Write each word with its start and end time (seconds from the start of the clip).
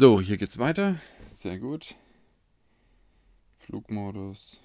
So, 0.00 0.20
hier 0.20 0.36
geht's 0.36 0.58
weiter. 0.58 1.00
Sehr 1.32 1.58
gut. 1.58 1.96
Flugmodus. 3.58 4.60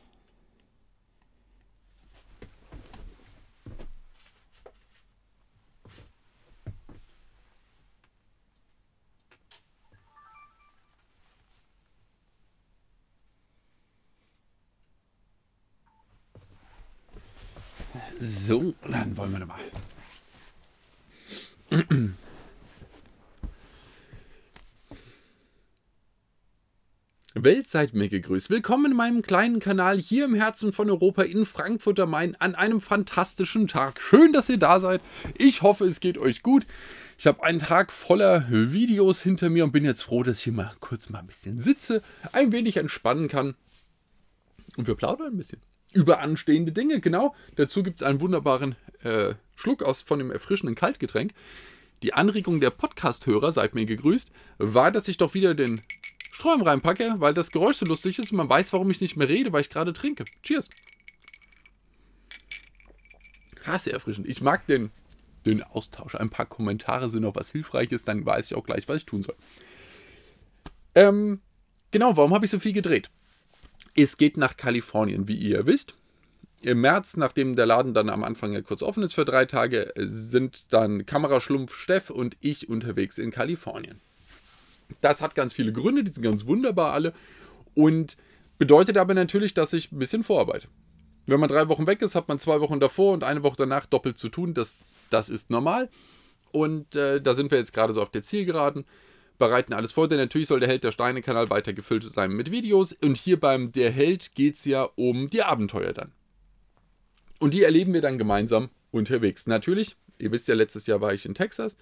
So, 18.20 18.76
dann 18.88 19.18
wollen 19.18 19.32
wir 19.40 19.48
mal. 19.48 19.60
Welt 27.36 27.68
seid 27.68 27.96
mir 27.96 28.10
gegrüßt. 28.10 28.52
Willkommen 28.52 28.92
in 28.92 28.98
meinem 28.98 29.24
kleinen 29.24 29.60
Kanal 29.60 29.98
hier 29.98 30.26
im 30.26 30.36
Herzen 30.36 30.72
von 30.72 30.88
Europa 30.88 31.24
in 31.24 31.48
Frankfurt 31.48 32.00
am 32.00 32.12
Main 32.12 32.36
an 32.36 32.54
einem 32.54 32.80
fantastischen 32.80 33.68
Tag. 33.68 34.00
Schön, 34.00 34.34
dass 34.34 34.50
ihr 34.50 34.60
da 34.60 34.80
seid. 34.80 35.02
Ich 35.36 35.64
hoffe, 35.64 35.86
es 35.86 36.00
geht 36.00 36.20
euch 36.20 36.44
gut. 36.44 36.64
Ich 37.18 37.26
habe 37.26 37.42
einen 37.42 37.58
Tag 37.58 37.92
voller 37.92 38.46
Videos 38.50 39.24
hinter 39.24 39.50
mir 39.50 39.64
und 39.64 39.72
bin 39.72 39.84
jetzt 39.84 40.04
froh, 40.04 40.22
dass 40.22 40.38
ich 40.38 40.44
hier 40.44 40.54
mal 40.54 40.74
kurz 40.80 41.10
mal 41.10 41.20
ein 41.20 41.26
bisschen 41.26 41.58
sitze, 41.58 42.04
ein 42.34 42.52
wenig 42.52 42.78
entspannen 42.78 43.28
kann. 43.30 43.56
Und 44.78 44.86
wir 44.86 44.94
plaudern 44.94 45.34
ein 45.34 45.38
bisschen 45.38 45.60
über 45.92 46.20
anstehende 46.20 46.72
Dinge. 46.72 47.00
Genau, 47.00 47.34
dazu 47.56 47.82
gibt 47.82 48.02
es 48.02 48.06
einen 48.06 48.22
wunderbaren 48.22 48.76
äh, 49.02 49.34
Schluck 49.56 49.82
aus 49.82 50.04
von 50.04 50.20
dem 50.20 50.30
erfrischenden 50.30 50.76
Kaltgetränk. 50.76 51.34
Die 52.04 52.14
Anregung 52.14 52.60
der 52.60 52.70
Podcast-Hörer, 52.70 53.52
seid 53.52 53.74
mir 53.74 53.86
gegrüßt, 53.86 54.30
war, 54.60 54.92
dass 54.92 55.08
ich 55.08 55.18
doch 55.18 55.34
wieder 55.34 55.56
den 55.56 55.82
Strom 56.34 56.64
reinpacke, 56.64 57.16
weil 57.18 57.36
das 57.36 57.52
Geräusch 57.52 57.78
so 57.78 57.86
lustig 57.86 58.18
ist 58.18 58.32
und 58.32 58.38
man 58.38 58.50
weiß, 58.50 58.74
warum 58.74 58.90
ich 58.90 59.00
nicht 59.00 59.16
mehr 59.16 59.30
rede, 59.30 59.54
weil 59.54 59.62
ich 59.62 59.70
gerade 59.70 59.94
trinke. 59.94 60.26
Cheers. 60.42 60.68
Hasse 63.64 63.94
erfrischend. 63.94 64.28
Ich 64.28 64.42
mag 64.42 64.66
den, 64.66 64.90
den 65.46 65.62
Austausch. 65.62 66.16
Ein 66.16 66.32
paar 66.32 66.48
Kommentare 66.48 67.12
sind 67.12 67.22
noch 67.22 67.36
was 67.36 67.52
Hilfreiches, 67.52 68.04
dann 68.04 68.26
weiß 68.26 68.48
ich 68.48 68.58
auch 68.58 68.66
gleich, 68.66 68.88
was 68.88 68.98
ich 68.98 69.06
tun 69.06 69.22
soll. 69.22 69.36
Ähm, 70.96 71.40
genau, 71.92 72.18
warum 72.18 72.34
habe 72.34 72.46
ich 72.46 72.52
so 72.52 72.60
viel 72.60 72.74
gedreht? 72.74 73.12
Es 73.96 74.18
geht 74.18 74.36
nach 74.36 74.58
Kalifornien, 74.58 75.28
wie 75.28 75.38
ihr 75.38 75.68
wisst. 75.68 75.94
Im 76.64 76.82
März, 76.82 77.16
nachdem 77.16 77.56
der 77.56 77.68
Laden 77.68 77.94
dann 77.94 78.10
am 78.10 78.24
Anfang 78.24 78.54
ja 78.54 78.62
kurz 78.64 78.82
offen 78.82 79.04
ist 79.04 79.14
für 79.14 79.26
drei 79.26 79.46
Tage, 79.46 79.94
sind 79.98 80.74
dann 80.74 81.06
Kameraschlumpf 81.06 81.76
Steff 81.76 82.10
und 82.10 82.38
ich 82.40 82.70
unterwegs 82.70 83.20
in 83.20 83.30
Kalifornien. 83.30 84.02
Das 85.02 85.22
hat 85.22 85.36
ganz 85.36 85.54
viele 85.54 85.74
Gründe, 85.74 86.04
die 86.04 86.12
sind 86.12 86.24
ganz 86.24 86.46
wunderbar 86.46 86.94
alle 86.94 87.14
und 87.76 88.18
bedeutet 88.58 88.98
aber 88.98 89.14
natürlich, 89.14 89.54
dass 89.54 89.74
ich 89.74 89.92
ein 89.92 90.00
bisschen 90.00 90.24
vorarbeite. 90.24 90.68
Wenn 91.26 91.40
man 91.40 91.50
drei 91.50 91.70
Wochen 91.70 91.88
weg 91.88 92.02
ist, 92.02 92.16
hat 92.16 92.28
man 92.28 92.40
zwei 92.40 92.60
Wochen 92.60 92.80
davor 92.80 93.14
und 93.14 93.24
eine 93.24 93.44
Woche 93.44 93.56
danach 93.58 93.86
doppelt 93.86 94.18
zu 94.18 94.30
tun. 94.30 94.54
Das, 94.54 94.86
das 95.10 95.30
ist 95.30 95.50
normal. 95.50 95.90
Und 96.52 96.96
äh, 96.96 97.22
da 97.22 97.34
sind 97.34 97.50
wir 97.50 97.58
jetzt 97.58 97.74
gerade 97.74 97.94
so 97.94 98.02
auf 98.02 98.12
der 98.12 98.24
Zielgeraden, 98.24 98.86
bereiten 99.38 99.74
alles 99.74 99.92
vor, 99.92 100.08
denn 100.08 100.20
natürlich 100.20 100.48
soll 100.48 100.60
der 100.60 100.70
Held 100.70 100.84
der 100.84 100.92
Steine-Kanal 100.92 101.50
weiter 101.50 101.74
gefüllt 101.74 102.12
sein 102.12 102.32
mit 102.32 102.52
Videos. 102.52 102.94
Und 102.94 103.18
hier 103.18 103.40
beim 103.40 103.72
Der 103.72 103.90
Held 103.90 104.36
geht 104.36 104.56
es 104.56 104.66
ja 104.66 104.84
um 104.96 105.30
die 105.30 105.44
Abenteuer 105.44 105.94
dann. 105.94 106.12
Und 107.40 107.54
die 107.54 107.64
erleben 107.64 107.94
wir 107.94 108.02
dann 108.02 108.18
gemeinsam 108.18 108.70
unterwegs. 108.92 109.48
Natürlich, 109.48 109.96
ihr 110.20 110.32
wisst 110.32 110.48
ja, 110.48 110.56
letztes 110.56 110.88
Jahr 110.88 111.02
war 111.02 111.14
ich 111.14 111.26
in 111.26 111.34
Texas. 111.34 111.78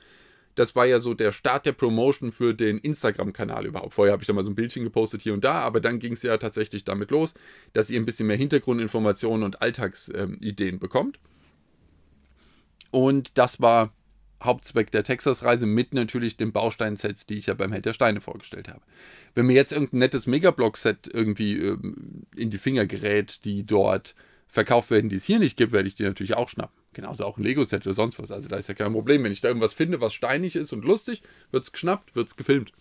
Das 0.56 0.76
war 0.76 0.86
ja 0.86 1.00
so 1.00 1.14
der 1.14 1.32
Start 1.32 1.66
der 1.66 1.72
Promotion 1.72 2.32
für 2.32 2.54
den 2.54 2.78
Instagram-Kanal 2.78 3.66
überhaupt. 3.66 3.94
Vorher 3.94 4.14
habe 4.14 4.24
ich 4.24 4.28
da 4.28 4.34
mal 4.34 4.44
so 4.44 4.50
ein 4.50 4.56
Bildchen 4.56 4.84
gepostet 4.84 5.22
hier 5.22 5.34
und 5.34 5.44
da, 5.44 5.60
aber 5.60 5.80
dann 5.80 6.00
ging 6.00 6.14
es 6.14 6.24
ja 6.24 6.38
tatsächlich 6.38 6.84
damit 6.84 7.12
los, 7.12 7.34
dass 7.74 7.90
ihr 7.90 8.00
ein 8.00 8.06
bisschen 8.06 8.28
mehr 8.28 8.38
Hintergrundinformationen 8.38 9.44
und 9.44 9.62
Alltagsideen 9.62 10.74
ähm, 10.74 10.80
bekommt. 10.80 11.20
Und 12.92 13.38
das 13.38 13.62
war 13.62 13.94
Hauptzweck 14.44 14.92
der 14.92 15.04
Texas-Reise 15.04 15.66
mit 15.66 15.94
natürlich 15.94 16.36
den 16.36 16.52
Bausteinsets, 16.52 17.26
die 17.26 17.38
ich 17.38 17.46
ja 17.46 17.54
beim 17.54 17.72
Held 17.72 17.86
der 17.86 17.94
Steine 17.94 18.22
vorgestellt 18.22 18.68
habe. 18.68 18.82
Wenn 19.36 19.46
mir 19.46 19.54
jetzt 19.54 19.72
irgendein 19.72 20.00
nettes 20.00 20.28
Megablock-Set 20.28 21.10
irgendwie 21.14 21.58
ähm, 21.58 22.24
in 22.36 22.50
die 22.50 22.58
Finger 22.58 22.86
gerät, 22.86 23.46
die 23.46 23.66
dort 23.66 24.16
verkauft 24.48 24.90
werden, 24.90 25.10
die 25.10 25.16
es 25.16 25.26
hier 25.26 25.40
nicht 25.40 25.58
gibt, 25.58 25.72
werde 25.72 25.88
ich 25.88 25.96
die 25.96 26.04
natürlich 26.04 26.36
auch 26.36 26.50
schnappen. 26.50 26.81
Genauso 26.94 27.26
auch 27.26 27.38
ein 27.38 27.44
Lego-Set 27.44 27.86
oder 27.86 27.94
sonst 27.94 28.20
was. 28.20 28.32
Also 28.32 28.50
da 28.50 28.58
ist 28.58 28.68
ja 28.68 28.74
kein 28.74 28.92
Problem. 28.92 29.24
Wenn 29.24 29.32
ich 29.32 29.42
da 29.42 29.48
irgendwas 29.48 29.74
finde, 29.74 30.02
was 30.02 30.14
steinig 30.14 30.56
ist 30.56 30.74
und 30.74 30.84
lustig, 30.84 31.22
wird 31.52 31.64
es 31.64 31.72
geschnappt, 31.72 32.16
wird 32.16 32.28
es 32.28 32.36
gefilmt. 32.36 32.74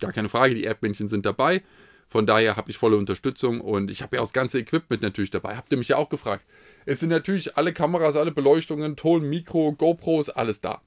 Gar 0.00 0.12
keine 0.12 0.28
Frage, 0.28 0.54
die 0.54 0.64
Erdmännchen 0.64 1.08
sind 1.08 1.26
dabei. 1.26 1.62
Von 2.08 2.26
daher 2.26 2.56
habe 2.56 2.70
ich 2.70 2.78
volle 2.78 2.96
Unterstützung 2.96 3.60
und 3.60 3.90
ich 3.90 4.02
habe 4.02 4.16
ja 4.16 4.22
auch 4.22 4.26
das 4.26 4.32
ganze 4.32 4.58
Equipment 4.58 5.02
natürlich 5.02 5.30
dabei. 5.30 5.56
Habt 5.56 5.72
ihr 5.72 5.78
mich 5.78 5.88
ja 5.88 5.96
auch 5.96 6.08
gefragt. 6.08 6.44
Es 6.84 7.00
sind 7.00 7.08
natürlich 7.08 7.56
alle 7.56 7.72
Kameras, 7.72 8.16
alle 8.16 8.32
Beleuchtungen, 8.32 8.96
Ton, 8.96 9.28
Mikro, 9.28 9.72
GoPros, 9.72 10.28
alles 10.28 10.60
da. 10.60 10.82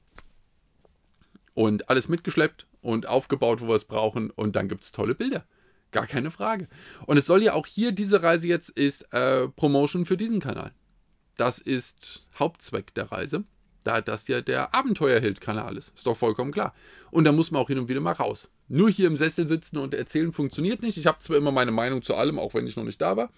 Und 1.54 1.90
alles 1.90 2.10
mitgeschleppt 2.10 2.68
und 2.82 3.08
aufgebaut, 3.08 3.62
wo 3.62 3.68
wir 3.68 3.76
es 3.76 3.86
brauchen. 3.86 4.30
Und 4.30 4.56
dann 4.56 4.70
gibt 4.70 4.84
es 4.84 4.92
tolle 4.92 5.16
Bilder. 5.16 5.46
Gar 5.92 6.08
keine 6.08 6.30
Frage. 6.30 6.68
Und 7.06 7.18
es 7.18 7.26
soll 7.26 7.42
ja 7.42 7.54
auch 7.54 7.66
hier, 7.66 7.92
diese 7.92 8.22
Reise 8.22 8.48
jetzt 8.48 8.70
ist 8.70 9.14
äh, 9.14 9.48
Promotion 9.48 10.06
für 10.06 10.18
diesen 10.18 10.40
Kanal. 10.40 10.74
Das 11.38 11.60
ist 11.60 12.24
Hauptzweck 12.40 12.94
der 12.94 13.12
Reise, 13.12 13.44
da 13.84 14.02
das 14.02 14.28
ja 14.28 14.42
der 14.42 14.74
Abenteuerheld-Kanal 14.74 15.78
ist. 15.78 15.94
Ist 15.96 16.08
doch 16.08 16.18
vollkommen 16.18 16.52
klar. 16.52 16.74
Und 17.12 17.26
da 17.26 17.32
muss 17.32 17.52
man 17.52 17.62
auch 17.62 17.68
hin 17.68 17.80
und 17.80 17.90
wieder 17.90 18.02
mal 18.02 18.14
raus. 18.14 18.50
Nur 18.68 18.90
hier 18.90 19.08
im 19.08 19.18
Sessel 19.18 19.48
sitzen 19.48 19.78
und 19.78 19.94
erzählen 19.94 20.34
funktioniert 20.34 20.82
nicht. 20.82 20.98
Ich 20.98 21.08
habe 21.08 21.20
zwar 21.20 21.38
immer 21.38 21.52
meine 21.52 21.72
Meinung 21.72 22.02
zu 22.02 22.16
allem, 22.16 22.40
auch 22.40 22.54
wenn 22.54 22.68
ich 22.68 22.76
noch 22.76 22.84
nicht 22.84 23.02
da 23.02 23.16
war 23.18 23.30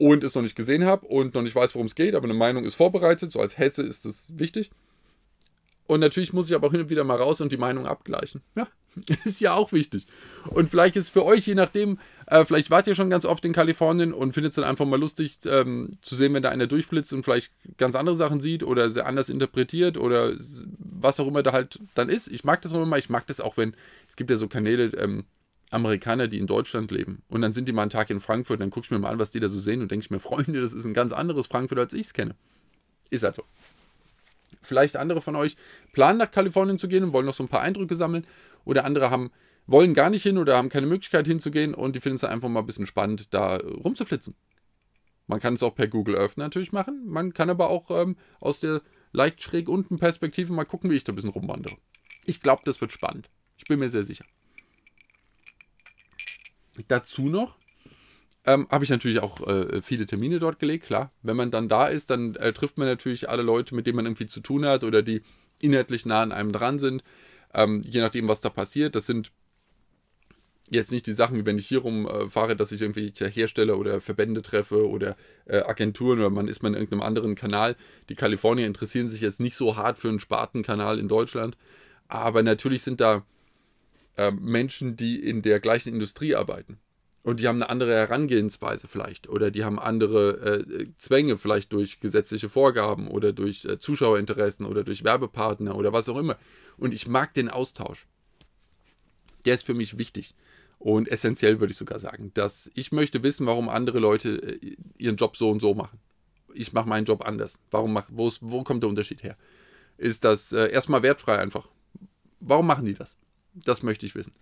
und 0.00 0.24
es 0.24 0.34
noch 0.34 0.42
nicht 0.42 0.56
gesehen 0.56 0.86
habe 0.86 1.06
und 1.06 1.34
noch 1.34 1.42
nicht 1.42 1.54
weiß, 1.54 1.74
worum 1.74 1.86
es 1.86 1.94
geht, 1.94 2.14
aber 2.14 2.24
eine 2.24 2.34
Meinung 2.34 2.64
ist 2.64 2.74
vorbereitet. 2.74 3.32
So 3.32 3.40
als 3.40 3.58
Hesse 3.58 3.82
ist 3.82 4.06
das 4.06 4.32
wichtig. 4.38 4.70
Und 5.86 6.00
natürlich 6.00 6.32
muss 6.32 6.48
ich 6.48 6.54
aber 6.54 6.68
auch 6.68 6.72
hin 6.72 6.80
und 6.80 6.88
wieder 6.88 7.04
mal 7.04 7.18
raus 7.18 7.42
und 7.42 7.52
die 7.52 7.58
Meinung 7.58 7.86
abgleichen. 7.86 8.40
Ja, 8.54 8.66
ist 9.24 9.40
ja 9.40 9.54
auch 9.54 9.72
wichtig. 9.72 10.06
Und 10.46 10.70
vielleicht 10.70 10.96
ist 10.96 11.10
für 11.10 11.24
euch, 11.24 11.46
je 11.46 11.54
nachdem, 11.54 11.98
äh, 12.26 12.44
vielleicht 12.44 12.70
wart 12.70 12.86
ihr 12.86 12.94
schon 12.94 13.10
ganz 13.10 13.24
oft 13.24 13.44
in 13.44 13.52
Kalifornien 13.52 14.12
und 14.12 14.32
findet 14.32 14.50
es 14.50 14.56
dann 14.56 14.64
einfach 14.64 14.86
mal 14.86 14.98
lustig 14.98 15.38
ähm, 15.46 15.90
zu 16.02 16.14
sehen, 16.14 16.34
wenn 16.34 16.42
da 16.42 16.50
einer 16.50 16.66
durchblitzt 16.66 17.12
und 17.12 17.24
vielleicht 17.24 17.52
ganz 17.76 17.94
andere 17.94 18.16
Sachen 18.16 18.40
sieht 18.40 18.62
oder 18.62 18.90
sie 18.90 19.04
anders 19.04 19.28
interpretiert 19.28 19.96
oder 19.96 20.32
was 20.78 21.20
auch 21.20 21.28
immer 21.28 21.42
da 21.42 21.52
halt 21.52 21.78
dann 21.94 22.08
ist. 22.08 22.28
Ich 22.28 22.44
mag 22.44 22.62
das 22.62 22.72
auch 22.72 22.82
immer. 22.82 22.98
Ich 22.98 23.10
mag 23.10 23.26
das 23.26 23.40
auch, 23.40 23.56
wenn 23.56 23.74
es 24.08 24.16
gibt 24.16 24.30
ja 24.30 24.36
so 24.36 24.48
Kanäle, 24.48 24.86
ähm, 24.96 25.24
Amerikaner, 25.70 26.28
die 26.28 26.38
in 26.38 26.46
Deutschland 26.46 26.90
leben. 26.90 27.22
Und 27.28 27.42
dann 27.42 27.52
sind 27.52 27.66
die 27.68 27.72
mal 27.72 27.82
einen 27.82 27.90
Tag 27.90 28.10
in 28.10 28.20
Frankfurt, 28.20 28.60
dann 28.60 28.70
gucke 28.70 28.86
ich 28.86 28.90
mir 28.90 28.98
mal 28.98 29.10
an, 29.10 29.18
was 29.18 29.30
die 29.30 29.40
da 29.40 29.48
so 29.48 29.58
sehen 29.58 29.82
und 29.82 29.90
denke 29.90 30.04
ich 30.04 30.10
mir, 30.10 30.20
Freunde, 30.20 30.60
das 30.60 30.72
ist 30.72 30.84
ein 30.84 30.94
ganz 30.94 31.12
anderes 31.12 31.46
Frankfurt, 31.46 31.78
als 31.78 31.92
ich 31.92 32.06
es 32.06 32.12
kenne. 32.12 32.34
Ist 33.08 33.22
halt 33.22 33.36
so. 33.36 33.44
Vielleicht 34.62 34.96
andere 34.96 35.22
von 35.22 35.36
euch 35.36 35.56
planen 35.92 36.18
nach 36.18 36.30
Kalifornien 36.30 36.78
zu 36.78 36.86
gehen 36.86 37.02
und 37.02 37.12
wollen 37.12 37.26
noch 37.26 37.34
so 37.34 37.42
ein 37.42 37.48
paar 37.48 37.62
Eindrücke 37.62 37.96
sammeln. 37.96 38.26
Oder 38.64 38.84
andere 38.84 39.10
haben, 39.10 39.30
wollen 39.66 39.94
gar 39.94 40.10
nicht 40.10 40.22
hin 40.22 40.38
oder 40.38 40.56
haben 40.56 40.68
keine 40.68 40.86
Möglichkeit 40.86 41.26
hinzugehen 41.26 41.74
und 41.74 41.96
die 41.96 42.00
finden 42.00 42.16
es 42.16 42.24
einfach 42.24 42.48
mal 42.48 42.60
ein 42.60 42.66
bisschen 42.66 42.86
spannend, 42.86 43.32
da 43.32 43.56
rumzuflitzen. 43.56 44.34
Man 45.26 45.40
kann 45.40 45.54
es 45.54 45.62
auch 45.62 45.74
per 45.74 45.86
Google 45.86 46.18
Earth 46.18 46.36
natürlich 46.36 46.72
machen. 46.72 47.06
Man 47.06 47.32
kann 47.32 47.50
aber 47.50 47.70
auch 47.70 47.90
ähm, 47.90 48.16
aus 48.40 48.60
der 48.60 48.82
leicht 49.12 49.40
schräg 49.42 49.68
unten 49.68 49.98
Perspektive 49.98 50.52
mal 50.52 50.64
gucken, 50.64 50.90
wie 50.90 50.96
ich 50.96 51.04
da 51.04 51.12
ein 51.12 51.16
bisschen 51.16 51.30
rumwandere. 51.30 51.76
Ich 52.26 52.40
glaube, 52.40 52.62
das 52.64 52.80
wird 52.80 52.92
spannend. 52.92 53.30
Ich 53.56 53.64
bin 53.64 53.78
mir 53.78 53.90
sehr 53.90 54.04
sicher. 54.04 54.24
Dazu 56.88 57.28
noch 57.28 57.56
ähm, 58.44 58.66
habe 58.70 58.84
ich 58.84 58.90
natürlich 58.90 59.20
auch 59.20 59.46
äh, 59.46 59.82
viele 59.82 60.06
Termine 60.06 60.38
dort 60.38 60.58
gelegt, 60.58 60.86
klar. 60.86 61.12
Wenn 61.22 61.36
man 61.36 61.50
dann 61.50 61.68
da 61.68 61.86
ist, 61.86 62.10
dann 62.10 62.34
äh, 62.36 62.52
trifft 62.52 62.78
man 62.78 62.88
natürlich 62.88 63.28
alle 63.28 63.42
Leute, 63.42 63.74
mit 63.74 63.86
denen 63.86 63.96
man 63.96 64.06
irgendwie 64.06 64.26
zu 64.26 64.40
tun 64.40 64.64
hat 64.64 64.82
oder 64.82 65.02
die 65.02 65.22
inhaltlich 65.58 66.06
nah 66.06 66.22
an 66.22 66.32
einem 66.32 66.52
dran 66.52 66.78
sind. 66.78 67.04
Ähm, 67.52 67.82
je 67.82 68.00
nachdem, 68.00 68.28
was 68.28 68.40
da 68.40 68.48
passiert. 68.48 68.94
Das 68.94 69.06
sind 69.06 69.32
jetzt 70.70 70.92
nicht 70.92 71.06
die 71.06 71.12
Sachen, 71.12 71.36
wie 71.36 71.44
wenn 71.44 71.58
ich 71.58 71.66
hier 71.66 71.80
rumfahre, 71.80 72.52
äh, 72.52 72.56
dass 72.56 72.72
ich 72.72 72.80
irgendwelche 72.80 73.26
Hersteller 73.26 73.76
oder 73.76 74.00
Verbände 74.00 74.40
treffe 74.42 74.88
oder 74.88 75.16
äh, 75.46 75.58
Agenturen 75.58 76.20
oder 76.20 76.30
man 76.30 76.48
ist 76.48 76.62
man 76.62 76.74
in 76.74 76.80
irgendeinem 76.80 77.02
anderen 77.06 77.34
Kanal. 77.34 77.76
Die 78.08 78.14
Kalifornier 78.14 78.66
interessieren 78.66 79.08
sich 79.08 79.20
jetzt 79.20 79.40
nicht 79.40 79.56
so 79.56 79.76
hart 79.76 79.98
für 79.98 80.08
einen 80.08 80.20
Spartenkanal 80.20 80.98
in 80.98 81.08
Deutschland. 81.08 81.56
Aber 82.08 82.42
natürlich 82.42 82.82
sind 82.82 83.00
da 83.00 83.24
äh, 84.16 84.30
Menschen, 84.30 84.96
die 84.96 85.16
in 85.16 85.42
der 85.42 85.60
gleichen 85.60 85.92
Industrie 85.92 86.34
arbeiten. 86.34 86.78
Und 87.22 87.40
die 87.40 87.48
haben 87.48 87.62
eine 87.62 87.68
andere 87.68 87.94
Herangehensweise 87.94 88.88
vielleicht. 88.88 89.28
Oder 89.28 89.50
die 89.50 89.64
haben 89.64 89.78
andere 89.78 90.64
äh, 90.70 90.86
Zwänge, 90.96 91.36
vielleicht 91.36 91.72
durch 91.72 92.00
gesetzliche 92.00 92.48
Vorgaben 92.48 93.08
oder 93.08 93.32
durch 93.32 93.64
äh, 93.66 93.78
Zuschauerinteressen 93.78 94.64
oder 94.64 94.84
durch 94.84 95.04
Werbepartner 95.04 95.76
oder 95.76 95.92
was 95.92 96.08
auch 96.08 96.16
immer. 96.16 96.38
Und 96.78 96.94
ich 96.94 97.06
mag 97.06 97.34
den 97.34 97.50
Austausch. 97.50 98.06
Der 99.44 99.54
ist 99.54 99.66
für 99.66 99.74
mich 99.74 99.98
wichtig. 99.98 100.34
Und 100.78 101.08
essentiell 101.08 101.60
würde 101.60 101.72
ich 101.72 101.76
sogar 101.76 101.98
sagen, 101.98 102.30
dass 102.32 102.70
ich 102.74 102.90
möchte 102.90 103.22
wissen, 103.22 103.46
warum 103.46 103.68
andere 103.68 103.98
Leute 103.98 104.58
äh, 104.62 104.76
ihren 104.96 105.16
Job 105.16 105.36
so 105.36 105.50
und 105.50 105.60
so 105.60 105.74
machen. 105.74 105.98
Ich 106.54 106.72
mache 106.72 106.88
meinen 106.88 107.04
Job 107.04 107.24
anders. 107.26 107.58
Warum 107.70 107.92
mach, 107.92 108.06
wo 108.08 108.64
kommt 108.64 108.82
der 108.82 108.88
Unterschied 108.88 109.22
her? 109.22 109.36
Ist 109.98 110.24
das 110.24 110.52
äh, 110.52 110.70
erstmal 110.70 111.02
wertfrei 111.02 111.38
einfach? 111.38 111.68
Warum 112.40 112.66
machen 112.66 112.86
die 112.86 112.94
das? 112.94 113.18
Das 113.52 113.82
möchte 113.82 114.06
ich 114.06 114.14
wissen. 114.14 114.32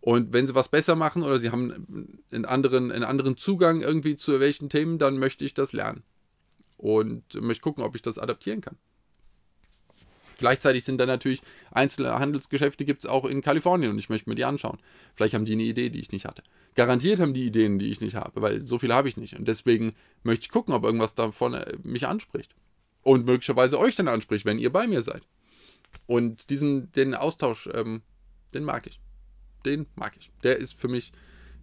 Und 0.00 0.32
wenn 0.32 0.46
sie 0.46 0.54
was 0.54 0.68
besser 0.68 0.94
machen 0.94 1.22
oder 1.22 1.38
sie 1.38 1.50
haben 1.50 2.22
einen 2.30 2.44
anderen, 2.44 2.92
einen 2.92 3.04
anderen 3.04 3.36
Zugang 3.36 3.80
irgendwie 3.80 4.16
zu 4.16 4.38
welchen 4.40 4.68
Themen, 4.68 4.98
dann 4.98 5.18
möchte 5.18 5.44
ich 5.44 5.54
das 5.54 5.72
lernen. 5.72 6.02
Und 6.76 7.34
möchte 7.40 7.62
gucken, 7.62 7.82
ob 7.82 7.96
ich 7.96 8.02
das 8.02 8.18
adaptieren 8.18 8.60
kann. 8.60 8.76
Gleichzeitig 10.38 10.84
sind 10.84 10.98
da 10.98 11.06
natürlich 11.06 11.42
einzelne 11.72 12.16
Handelsgeschäfte 12.20 12.84
gibt 12.84 13.02
es 13.02 13.10
auch 13.10 13.24
in 13.24 13.42
Kalifornien 13.42 13.90
und 13.90 13.98
ich 13.98 14.08
möchte 14.08 14.30
mir 14.30 14.36
die 14.36 14.44
anschauen. 14.44 14.78
Vielleicht 15.16 15.34
haben 15.34 15.44
die 15.44 15.52
eine 15.52 15.64
Idee, 15.64 15.90
die 15.90 15.98
ich 15.98 16.12
nicht 16.12 16.26
hatte. 16.26 16.44
Garantiert 16.76 17.18
haben 17.18 17.34
die 17.34 17.44
Ideen, 17.44 17.80
die 17.80 17.90
ich 17.90 18.00
nicht 18.00 18.14
habe, 18.14 18.40
weil 18.40 18.62
so 18.62 18.78
viel 18.78 18.94
habe 18.94 19.08
ich 19.08 19.16
nicht. 19.16 19.36
Und 19.36 19.48
deswegen 19.48 19.94
möchte 20.22 20.44
ich 20.44 20.50
gucken, 20.50 20.74
ob 20.74 20.84
irgendwas 20.84 21.16
davon 21.16 21.54
äh, 21.54 21.76
mich 21.82 22.06
anspricht. 22.06 22.54
Und 23.02 23.26
möglicherweise 23.26 23.80
euch 23.80 23.96
dann 23.96 24.06
anspricht, 24.06 24.44
wenn 24.44 24.60
ihr 24.60 24.72
bei 24.72 24.86
mir 24.86 25.02
seid. 25.02 25.22
Und 26.06 26.50
diesen, 26.50 26.92
den 26.92 27.16
Austausch, 27.16 27.68
ähm, 27.74 28.02
den 28.54 28.62
mag 28.62 28.86
ich. 28.86 29.00
Den 29.68 29.86
mag 29.96 30.14
ich. 30.18 30.30
Der 30.42 30.56
ist 30.56 30.78
für 30.78 30.88
mich 30.88 31.12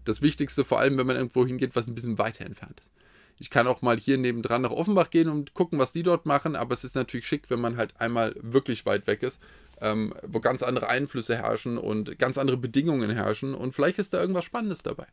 das 0.05 0.21
Wichtigste, 0.21 0.63
vor 0.63 0.79
allem 0.79 0.97
wenn 0.97 1.07
man 1.07 1.15
irgendwo 1.15 1.45
hingeht, 1.45 1.75
was 1.75 1.87
ein 1.87 1.95
bisschen 1.95 2.17
weiter 2.17 2.45
entfernt 2.45 2.79
ist. 2.79 2.91
Ich 3.37 3.49
kann 3.49 3.67
auch 3.67 3.81
mal 3.81 3.97
hier 3.97 4.17
nebendran 4.17 4.61
nach 4.61 4.71
Offenbach 4.71 5.09
gehen 5.09 5.27
und 5.27 5.53
gucken, 5.53 5.77
was 5.77 5.91
die 5.91 6.03
dort 6.03 6.25
machen, 6.25 6.55
aber 6.55 6.73
es 6.73 6.85
ist 6.85 6.95
natürlich 6.95 7.27
schick, 7.27 7.49
wenn 7.49 7.59
man 7.59 7.75
halt 7.75 7.99
einmal 7.99 8.33
wirklich 8.39 8.85
weit 8.85 9.07
weg 9.07 9.23
ist, 9.23 9.41
ähm, 9.81 10.13
wo 10.23 10.39
ganz 10.39 10.63
andere 10.63 10.87
Einflüsse 10.87 11.35
herrschen 11.35 11.77
und 11.77 12.17
ganz 12.17 12.37
andere 12.37 12.55
Bedingungen 12.55 13.09
herrschen 13.09 13.53
und 13.53 13.73
vielleicht 13.73 13.99
ist 13.99 14.13
da 14.13 14.21
irgendwas 14.21 14.45
Spannendes 14.45 14.83
dabei. 14.83 15.07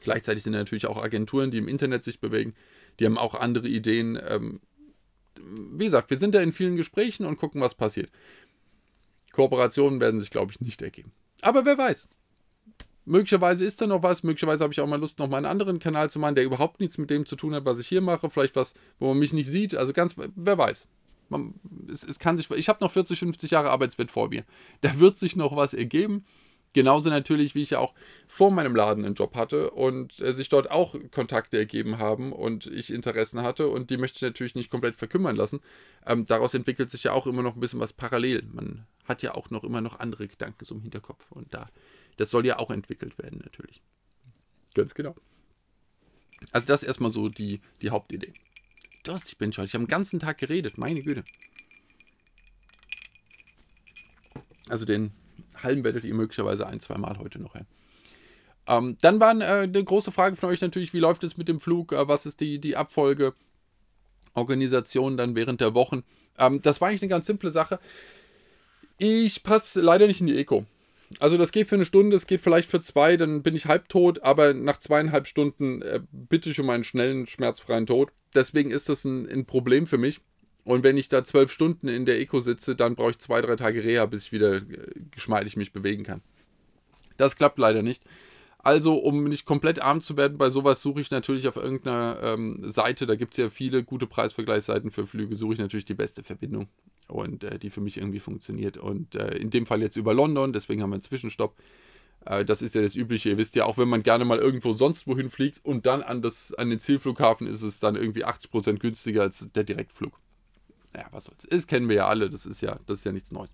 Gleichzeitig 0.00 0.42
sind 0.42 0.52
natürlich 0.52 0.86
auch 0.86 1.02
Agenturen, 1.02 1.50
die 1.50 1.58
im 1.58 1.68
Internet 1.68 2.02
sich 2.02 2.20
bewegen, 2.20 2.54
die 2.98 3.06
haben 3.06 3.18
auch 3.18 3.34
andere 3.34 3.68
Ideen. 3.68 4.18
Ähm, 4.26 4.60
wie 5.36 5.84
gesagt, 5.84 6.10
wir 6.10 6.18
sind 6.18 6.34
da 6.34 6.40
in 6.40 6.52
vielen 6.52 6.76
Gesprächen 6.76 7.24
und 7.24 7.36
gucken, 7.36 7.60
was 7.60 7.74
passiert. 7.74 8.10
Kooperationen 9.32 10.00
werden 10.00 10.20
sich, 10.20 10.30
glaube 10.30 10.52
ich, 10.52 10.60
nicht 10.60 10.82
ergeben. 10.82 11.12
Aber 11.40 11.64
wer 11.64 11.76
weiß. 11.76 12.08
Möglicherweise 13.06 13.64
ist 13.64 13.80
da 13.80 13.86
noch 13.86 14.02
was, 14.02 14.22
möglicherweise 14.22 14.64
habe 14.64 14.72
ich 14.72 14.80
auch 14.80 14.86
mal 14.86 14.98
Lust, 14.98 15.18
noch 15.18 15.28
mal 15.28 15.36
einen 15.36 15.46
anderen 15.46 15.78
Kanal 15.78 16.08
zu 16.08 16.18
machen, 16.18 16.34
der 16.34 16.44
überhaupt 16.44 16.80
nichts 16.80 16.96
mit 16.96 17.10
dem 17.10 17.26
zu 17.26 17.36
tun 17.36 17.54
hat, 17.54 17.66
was 17.66 17.78
ich 17.78 17.86
hier 17.86 18.00
mache. 18.00 18.30
Vielleicht 18.30 18.56
was, 18.56 18.74
wo 18.98 19.08
man 19.08 19.18
mich 19.18 19.32
nicht 19.32 19.48
sieht. 19.48 19.74
Also 19.74 19.92
ganz, 19.92 20.16
wer 20.16 20.58
weiß. 20.58 20.88
Man, 21.28 21.54
es, 21.90 22.02
es 22.02 22.18
kann 22.18 22.38
sich, 22.38 22.50
ich 22.50 22.68
habe 22.68 22.82
noch 22.82 22.92
40, 22.92 23.18
50 23.18 23.50
Jahre 23.50 23.70
Arbeitswelt 23.70 24.10
vor 24.10 24.28
mir. 24.30 24.44
Da 24.80 24.98
wird 24.98 25.18
sich 25.18 25.36
noch 25.36 25.54
was 25.54 25.74
ergeben. 25.74 26.24
Genauso 26.74 27.08
natürlich, 27.08 27.54
wie 27.54 27.62
ich 27.62 27.70
ja 27.70 27.78
auch 27.78 27.94
vor 28.26 28.50
meinem 28.50 28.74
Laden 28.74 29.04
einen 29.04 29.14
Job 29.14 29.36
hatte 29.36 29.70
und 29.70 30.20
äh, 30.20 30.32
sich 30.32 30.48
dort 30.48 30.72
auch 30.72 30.96
Kontakte 31.12 31.56
ergeben 31.56 31.98
haben 31.98 32.32
und 32.32 32.66
ich 32.66 32.92
Interessen 32.92 33.42
hatte 33.42 33.68
und 33.68 33.90
die 33.90 33.96
möchte 33.96 34.16
ich 34.16 34.22
natürlich 34.22 34.56
nicht 34.56 34.70
komplett 34.70 34.96
verkümmern 34.96 35.36
lassen. 35.36 35.60
Ähm, 36.04 36.24
daraus 36.24 36.52
entwickelt 36.52 36.90
sich 36.90 37.04
ja 37.04 37.12
auch 37.12 37.28
immer 37.28 37.42
noch 37.42 37.54
ein 37.54 37.60
bisschen 37.60 37.78
was 37.78 37.92
parallel. 37.92 38.42
Man 38.52 38.86
hat 39.04 39.22
ja 39.22 39.34
auch 39.34 39.50
noch 39.50 39.64
immer 39.64 39.80
noch 39.80 40.00
andere 40.00 40.28
Gedanken 40.28 40.64
so 40.64 40.74
im 40.74 40.82
Hinterkopf 40.82 41.30
und 41.30 41.52
da, 41.54 41.68
das 42.16 42.30
soll 42.30 42.46
ja 42.46 42.58
auch 42.58 42.70
entwickelt 42.70 43.18
werden 43.18 43.40
natürlich. 43.42 43.82
Ganz 44.74 44.94
genau. 44.94 45.14
Also 46.52 46.66
das 46.66 46.82
ist 46.82 46.88
erstmal 46.88 47.10
so 47.10 47.28
die, 47.28 47.60
die 47.80 47.90
Hauptidee. 47.90 48.32
Durstig 49.04 49.38
bin 49.38 49.50
ich 49.50 49.58
heute. 49.58 49.66
Ich 49.66 49.74
habe 49.74 49.84
den 49.84 49.90
ganzen 49.90 50.18
Tag 50.18 50.38
geredet, 50.38 50.78
meine 50.78 51.02
Güte. 51.02 51.24
Also 54.68 54.84
den 54.84 55.12
Halm 55.62 55.84
werdet 55.84 56.04
ihr 56.04 56.14
möglicherweise 56.14 56.66
ein, 56.66 56.80
zwei 56.80 56.96
Mal 56.96 57.18
heute 57.18 57.38
noch 57.38 57.54
hören. 57.54 57.66
Ähm, 58.66 58.96
dann 59.02 59.20
war 59.20 59.38
äh, 59.40 59.64
eine 59.64 59.84
große 59.84 60.10
Frage 60.10 60.36
von 60.36 60.48
euch 60.48 60.60
natürlich, 60.60 60.94
wie 60.94 61.00
läuft 61.00 61.22
es 61.22 61.36
mit 61.36 61.48
dem 61.48 61.60
Flug? 61.60 61.92
Äh, 61.92 62.08
was 62.08 62.24
ist 62.24 62.40
die, 62.40 62.58
die 62.58 62.76
Abfolge? 62.76 63.34
Organisation 64.32 65.16
dann 65.16 65.36
während 65.36 65.60
der 65.60 65.74
Wochen. 65.74 66.02
Ähm, 66.38 66.60
das 66.60 66.80
war 66.80 66.88
eigentlich 66.88 67.02
eine 67.02 67.10
ganz 67.10 67.26
simple 67.26 67.50
Sache. 67.50 67.78
Ich 68.98 69.42
passe 69.42 69.80
leider 69.80 70.06
nicht 70.06 70.20
in 70.20 70.28
die 70.28 70.38
Eco. 70.38 70.66
Also 71.20 71.36
das 71.36 71.52
geht 71.52 71.68
für 71.68 71.74
eine 71.74 71.84
Stunde, 71.84 72.16
es 72.16 72.26
geht 72.26 72.40
vielleicht 72.40 72.68
für 72.68 72.80
zwei, 72.80 73.16
dann 73.16 73.42
bin 73.42 73.54
ich 73.54 73.66
halbtot, 73.66 74.22
aber 74.22 74.54
nach 74.54 74.78
zweieinhalb 74.78 75.26
Stunden 75.26 75.82
äh, 75.82 76.00
bitte 76.10 76.50
ich 76.50 76.60
um 76.60 76.70
einen 76.70 76.84
schnellen, 76.84 77.26
schmerzfreien 77.26 77.86
Tod. 77.86 78.10
Deswegen 78.34 78.70
ist 78.70 78.88
das 78.88 79.04
ein, 79.04 79.28
ein 79.28 79.46
Problem 79.46 79.86
für 79.86 79.98
mich. 79.98 80.20
Und 80.64 80.82
wenn 80.82 80.96
ich 80.96 81.08
da 81.08 81.22
zwölf 81.24 81.52
Stunden 81.52 81.88
in 81.88 82.06
der 82.06 82.18
Eco 82.18 82.40
sitze, 82.40 82.74
dann 82.74 82.94
brauche 82.94 83.10
ich 83.10 83.18
zwei, 83.18 83.40
drei 83.42 83.54
Tage 83.54 83.84
Reha, 83.84 84.06
bis 84.06 84.24
ich 84.24 84.32
wieder 84.32 84.56
äh, 84.56 84.62
geschmeidig 85.10 85.56
mich 85.56 85.72
bewegen 85.72 86.04
kann. 86.04 86.22
Das 87.16 87.36
klappt 87.36 87.58
leider 87.58 87.82
nicht. 87.82 88.02
Also, 88.58 88.94
um 88.94 89.24
nicht 89.24 89.44
komplett 89.44 89.80
arm 89.80 90.00
zu 90.00 90.16
werden 90.16 90.38
bei 90.38 90.48
sowas, 90.48 90.80
suche 90.80 91.02
ich 91.02 91.10
natürlich 91.10 91.46
auf 91.46 91.56
irgendeiner 91.56 92.18
ähm, 92.22 92.56
Seite, 92.62 93.06
da 93.06 93.14
gibt 93.14 93.34
es 93.34 93.38
ja 93.38 93.50
viele 93.50 93.84
gute 93.84 94.06
Preisvergleichsseiten 94.06 94.90
für 94.90 95.06
Flüge, 95.06 95.36
suche 95.36 95.52
ich 95.52 95.58
natürlich 95.58 95.84
die 95.84 95.94
beste 95.94 96.22
Verbindung 96.22 96.68
und 97.08 97.44
äh, 97.44 97.58
die 97.58 97.70
für 97.70 97.80
mich 97.80 97.96
irgendwie 97.98 98.20
funktioniert. 98.20 98.76
Und 98.76 99.14
äh, 99.14 99.36
in 99.36 99.50
dem 99.50 99.66
Fall 99.66 99.82
jetzt 99.82 99.96
über 99.96 100.14
London, 100.14 100.52
deswegen 100.52 100.82
haben 100.82 100.90
wir 100.90 100.96
einen 100.96 101.02
Zwischenstopp. 101.02 101.56
Äh, 102.26 102.44
das 102.44 102.62
ist 102.62 102.74
ja 102.74 102.82
das 102.82 102.94
Übliche. 102.94 103.30
Ihr 103.30 103.38
wisst 103.38 103.54
ja, 103.54 103.64
auch 103.64 103.78
wenn 103.78 103.88
man 103.88 104.02
gerne 104.02 104.24
mal 104.24 104.38
irgendwo 104.38 104.72
sonst 104.72 105.06
wohin 105.06 105.30
fliegt 105.30 105.64
und 105.64 105.86
dann 105.86 106.02
an, 106.02 106.22
das, 106.22 106.54
an 106.54 106.70
den 106.70 106.80
Zielflughafen 106.80 107.46
ist 107.46 107.62
es 107.62 107.80
dann 107.80 107.96
irgendwie 107.96 108.24
80% 108.24 108.78
günstiger 108.78 109.22
als 109.22 109.50
der 109.52 109.64
Direktflug 109.64 110.18
ja, 110.96 111.06
was 111.10 111.24
soll's. 111.24 111.46
Das 111.48 111.66
kennen 111.66 111.88
wir 111.88 111.96
ja 111.96 112.06
alle, 112.06 112.30
das 112.30 112.46
ist 112.46 112.60
ja, 112.60 112.78
das 112.86 113.00
ist 113.00 113.04
ja 113.04 113.12
nichts 113.12 113.30
Neues. 113.30 113.50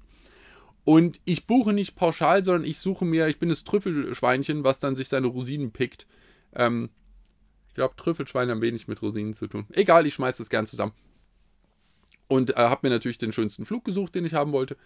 Und 0.85 1.21
ich 1.25 1.47
buche 1.47 1.73
nicht 1.73 1.95
pauschal, 1.95 2.43
sondern 2.43 2.69
ich 2.69 2.79
suche 2.79 3.05
mir, 3.05 3.29
ich 3.29 3.39
bin 3.39 3.49
das 3.49 3.65
Trüffelschweinchen, 3.65 4.65
was 4.65 4.79
dann 4.79 4.97
sich 4.97 5.09
seine 5.09 5.27
Rosinen 5.27 5.73
pickt. 5.73 6.07
Ähm, 6.55 6.91
ich 7.69 7.75
glaube, 7.75 7.97
Trüffelschweine 7.97 8.53
haben 8.53 8.63
wenig 8.63 8.89
mit 8.89 9.01
Rosinen 9.03 9.35
zu 9.35 9.47
tun. 9.47 9.67
Egal, 9.73 10.07
ich 10.07 10.15
schmeiße 10.15 10.39
das 10.39 10.51
gern 10.51 10.67
zusammen. 10.67 10.93
Und 12.31 12.51
äh, 12.51 12.55
habe 12.55 12.87
mir 12.87 12.95
natürlich 12.95 13.19
den 13.19 13.33
schönsten 13.33 13.67
Flug 13.67 13.85
gesucht, 13.85 14.15
den 14.15 14.25
ich 14.25 14.35
haben 14.35 14.53
wollte. 14.53 14.77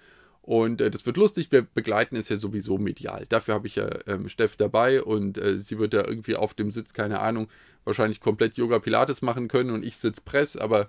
Und 0.40 0.80
äh, 0.80 0.90
das 0.90 1.04
wird 1.04 1.18
lustig. 1.18 1.52
Wir 1.52 1.60
begleiten 1.60 2.16
es 2.16 2.30
ja 2.30 2.38
sowieso 2.38 2.78
medial. 2.78 3.26
Dafür 3.28 3.52
habe 3.52 3.66
ich 3.66 3.76
ja 3.76 3.86
ähm, 4.06 4.30
Steff 4.30 4.56
dabei 4.56 5.02
und 5.02 5.36
äh, 5.36 5.58
sie 5.58 5.78
wird 5.78 5.92
da 5.92 6.06
irgendwie 6.06 6.36
auf 6.36 6.54
dem 6.54 6.70
Sitz, 6.70 6.94
keine 6.94 7.20
Ahnung, 7.20 7.48
wahrscheinlich 7.84 8.22
komplett 8.22 8.56
Yoga 8.56 8.78
Pilates 8.78 9.20
machen 9.20 9.48
können 9.48 9.72
und 9.72 9.84
ich 9.84 9.98
sitze 9.98 10.22
Press, 10.24 10.56
aber 10.56 10.88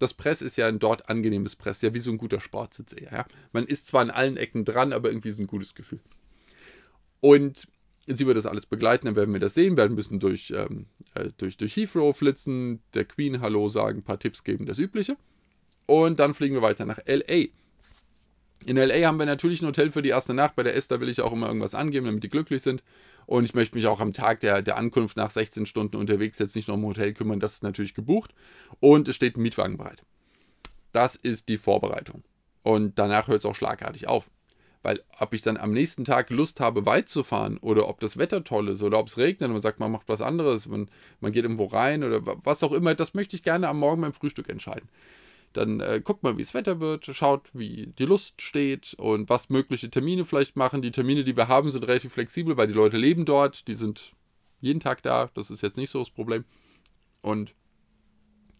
das 0.00 0.14
Press 0.14 0.42
ist 0.42 0.56
ja 0.56 0.66
ein 0.66 0.80
dort 0.80 1.08
angenehmes 1.08 1.54
Press, 1.54 1.80
ja 1.80 1.94
wie 1.94 2.00
so 2.00 2.10
ein 2.10 2.18
guter 2.18 2.40
Sportsitz 2.40 2.92
eher. 2.92 3.12
Ja? 3.12 3.26
Man 3.52 3.64
ist 3.64 3.86
zwar 3.86 4.02
an 4.02 4.10
allen 4.10 4.36
Ecken 4.36 4.64
dran, 4.64 4.92
aber 4.92 5.10
irgendwie 5.10 5.28
ist 5.28 5.38
ein 5.38 5.46
gutes 5.46 5.76
Gefühl. 5.76 6.00
Und 7.20 7.68
sie 8.08 8.26
wird 8.26 8.36
das 8.36 8.46
alles 8.46 8.66
begleiten, 8.66 9.06
dann 9.06 9.14
werden 9.14 9.32
wir 9.32 9.38
das 9.38 9.54
sehen, 9.54 9.76
werden 9.76 9.94
müssen 9.94 10.18
durch, 10.18 10.52
ähm, 10.56 10.86
äh, 11.14 11.30
durch, 11.36 11.56
durch 11.56 11.76
Heathrow 11.76 12.16
flitzen, 12.16 12.82
der 12.94 13.04
Queen 13.04 13.40
Hallo 13.40 13.68
sagen, 13.68 14.00
ein 14.00 14.04
paar 14.04 14.18
Tipps 14.18 14.42
geben, 14.42 14.66
das 14.66 14.78
Übliche. 14.78 15.16
Und 15.86 16.18
dann 16.18 16.34
fliegen 16.34 16.54
wir 16.54 16.62
weiter 16.62 16.86
nach 16.86 16.98
LA. 17.06 17.46
In 18.66 18.76
LA 18.76 19.06
haben 19.06 19.18
wir 19.18 19.26
natürlich 19.26 19.60
ein 19.60 19.66
Hotel 19.66 19.92
für 19.92 20.02
die 20.02 20.08
erste 20.08 20.32
Nacht. 20.32 20.56
Bei 20.56 20.62
der 20.62 20.74
Esther 20.74 21.00
will 21.00 21.08
ich 21.08 21.20
auch 21.20 21.32
immer 21.32 21.48
irgendwas 21.48 21.74
angeben, 21.74 22.06
damit 22.06 22.24
die 22.24 22.30
glücklich 22.30 22.62
sind. 22.62 22.82
Und 23.26 23.44
ich 23.44 23.54
möchte 23.54 23.76
mich 23.76 23.86
auch 23.86 24.00
am 24.00 24.12
Tag 24.12 24.40
der, 24.40 24.62
der 24.62 24.76
Ankunft 24.76 25.16
nach 25.16 25.30
16 25.30 25.66
Stunden 25.66 25.96
unterwegs 25.96 26.38
jetzt 26.38 26.56
nicht 26.56 26.68
noch 26.68 26.74
um 26.74 26.84
Hotel 26.84 27.12
kümmern. 27.12 27.40
Das 27.40 27.54
ist 27.54 27.62
natürlich 27.62 27.94
gebucht. 27.94 28.34
Und 28.80 29.08
es 29.08 29.16
steht 29.16 29.36
ein 29.36 29.42
Mietwagen 29.42 29.76
bereit. 29.76 30.02
Das 30.92 31.16
ist 31.16 31.48
die 31.48 31.58
Vorbereitung. 31.58 32.22
Und 32.62 32.98
danach 32.98 33.28
hört 33.28 33.38
es 33.38 33.46
auch 33.46 33.54
schlagartig 33.54 34.08
auf. 34.08 34.30
Weil 34.82 35.00
ob 35.18 35.32
ich 35.32 35.40
dann 35.40 35.56
am 35.56 35.72
nächsten 35.72 36.04
Tag 36.04 36.28
Lust 36.28 36.60
habe, 36.60 36.84
weit 36.84 37.08
zu 37.08 37.24
fahren 37.24 37.56
oder 37.58 37.88
ob 37.88 38.00
das 38.00 38.18
Wetter 38.18 38.44
toll 38.44 38.68
ist 38.68 38.82
oder 38.82 38.98
ob 38.98 39.08
es 39.08 39.16
regnet 39.16 39.48
und 39.48 39.52
man 39.52 39.62
sagt, 39.62 39.80
man 39.80 39.90
macht 39.90 40.08
was 40.08 40.20
anderes, 40.20 40.68
man, 40.68 40.90
man 41.20 41.32
geht 41.32 41.44
irgendwo 41.44 41.64
rein 41.64 42.04
oder 42.04 42.20
was 42.44 42.62
auch 42.62 42.72
immer, 42.72 42.94
das 42.94 43.14
möchte 43.14 43.34
ich 43.34 43.42
gerne 43.42 43.68
am 43.68 43.78
Morgen 43.78 44.02
beim 44.02 44.12
Frühstück 44.12 44.50
entscheiden. 44.50 44.88
Dann 45.54 45.80
äh, 45.80 46.00
guckt 46.02 46.22
mal, 46.22 46.36
wie 46.36 46.42
es 46.42 46.52
Wetter 46.52 46.80
wird, 46.80 47.06
schaut, 47.06 47.48
wie 47.52 47.86
die 47.98 48.04
Lust 48.04 48.42
steht 48.42 48.94
und 48.98 49.28
was 49.28 49.50
mögliche 49.50 49.90
Termine 49.90 50.24
vielleicht 50.24 50.56
machen. 50.56 50.82
Die 50.82 50.90
Termine, 50.90 51.24
die 51.24 51.36
wir 51.36 51.48
haben, 51.48 51.70
sind 51.70 51.86
relativ 51.86 52.12
flexibel, 52.12 52.56
weil 52.56 52.66
die 52.66 52.74
Leute 52.74 52.96
leben 52.96 53.24
dort, 53.24 53.66
die 53.68 53.74
sind 53.74 54.12
jeden 54.60 54.80
Tag 54.80 55.02
da. 55.02 55.30
Das 55.34 55.50
ist 55.50 55.62
jetzt 55.62 55.76
nicht 55.76 55.90
so 55.90 56.00
das 56.00 56.10
Problem. 56.10 56.44
Und 57.22 57.54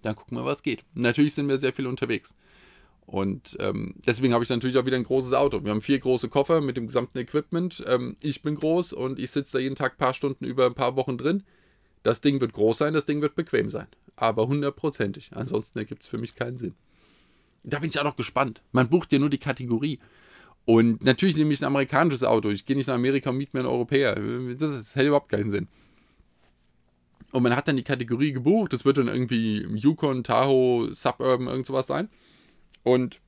dann 0.02 0.14
gucken 0.14 0.38
wir, 0.38 0.44
was 0.44 0.62
geht. 0.62 0.84
Natürlich 0.94 1.34
sind 1.34 1.48
wir 1.48 1.58
sehr 1.58 1.72
viel 1.72 1.86
unterwegs. 1.86 2.34
Und 3.06 3.56
ähm, 3.60 3.94
deswegen 4.06 4.32
habe 4.32 4.44
ich 4.44 4.50
natürlich 4.50 4.78
auch 4.78 4.86
wieder 4.86 4.96
ein 4.96 5.04
großes 5.04 5.34
Auto. 5.34 5.62
Wir 5.62 5.70
haben 5.72 5.82
vier 5.82 5.98
große 5.98 6.28
Koffer 6.28 6.60
mit 6.60 6.76
dem 6.76 6.86
gesamten 6.86 7.18
Equipment. 7.18 7.84
Ähm, 7.86 8.16
ich 8.22 8.40
bin 8.40 8.54
groß 8.54 8.92
und 8.92 9.18
ich 9.18 9.30
sitze 9.30 9.52
da 9.52 9.58
jeden 9.58 9.76
Tag 9.76 9.94
ein 9.94 9.98
paar 9.98 10.14
Stunden 10.14 10.44
über 10.44 10.66
ein 10.66 10.74
paar 10.74 10.96
Wochen 10.96 11.18
drin. 11.18 11.42
Das 12.02 12.20
Ding 12.20 12.40
wird 12.40 12.52
groß 12.52 12.78
sein, 12.78 12.94
das 12.94 13.06
Ding 13.06 13.20
wird 13.20 13.34
bequem 13.34 13.70
sein. 13.70 13.86
Aber 14.16 14.46
hundertprozentig. 14.46 15.30
Ansonsten 15.34 15.78
ergibt 15.78 16.02
es 16.02 16.08
für 16.08 16.18
mich 16.18 16.34
keinen 16.34 16.56
Sinn. 16.56 16.74
Da 17.64 17.78
bin 17.78 17.88
ich 17.88 17.98
auch 17.98 18.04
noch 18.04 18.16
gespannt. 18.16 18.62
Man 18.72 18.88
bucht 18.88 19.12
ja 19.12 19.18
nur 19.18 19.30
die 19.30 19.38
Kategorie. 19.38 19.98
Und 20.66 21.04
natürlich 21.04 21.36
nehme 21.36 21.52
ich 21.52 21.60
ein 21.60 21.66
amerikanisches 21.66 22.24
Auto. 22.24 22.50
Ich 22.50 22.64
gehe 22.64 22.76
nicht 22.76 22.86
nach 22.86 22.94
Amerika 22.94 23.30
und 23.30 23.36
miete 23.36 23.50
mir 23.54 23.60
einen 23.60 23.68
Europäer. 23.68 24.14
Das, 24.14 24.70
ist, 24.70 24.78
das 24.78 24.94
hätte 24.94 25.08
überhaupt 25.08 25.30
keinen 25.30 25.50
Sinn. 25.50 25.68
Und 27.32 27.42
man 27.42 27.56
hat 27.56 27.66
dann 27.66 27.76
die 27.76 27.82
Kategorie 27.82 28.32
gebucht. 28.32 28.72
Das 28.72 28.84
wird 28.84 28.98
dann 28.98 29.08
irgendwie 29.08 29.66
Yukon, 29.74 30.24
Tahoe, 30.24 30.94
Suburban, 30.94 31.48
irgend 31.48 31.66
sowas 31.66 31.86
sein. 31.86 32.08
Und 32.82 33.20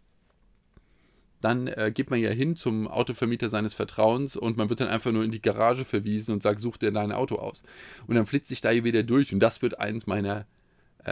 dann 1.41 1.67
äh, 1.67 1.93
geht 1.95 2.11
man 2.11 2.21
ja 2.21 2.31
hin 2.31 2.57
zum 2.57 2.89
Autovermieter 2.89 3.49
seines 3.49 3.75
Vertrauens 3.75 4.37
und 4.37 4.57
man 4.57 4.69
wird 4.69 4.81
dann 4.81 4.89
einfach 4.89 5.13
nur 5.13 5.23
in 5.23 5.31
die 5.31 5.43
Garage 5.43 5.85
verwiesen 5.85 6.33
und 6.33 6.43
sagt, 6.43 6.61
such 6.61 6.79
dir 6.79 6.91
dein 6.91 7.13
Auto 7.13 7.37
aus. 7.37 7.63
Und 8.07 8.17
dann 8.17 8.27
flitze 8.27 8.55
ich 8.55 8.61
da 8.61 8.71
hier 8.71 8.85
wieder 8.85 9.03
durch 9.03 9.33
und 9.33 9.41
das 9.41 9.63
wird 9.63 9.79
eins 9.79 10.07
meiner 10.07 10.47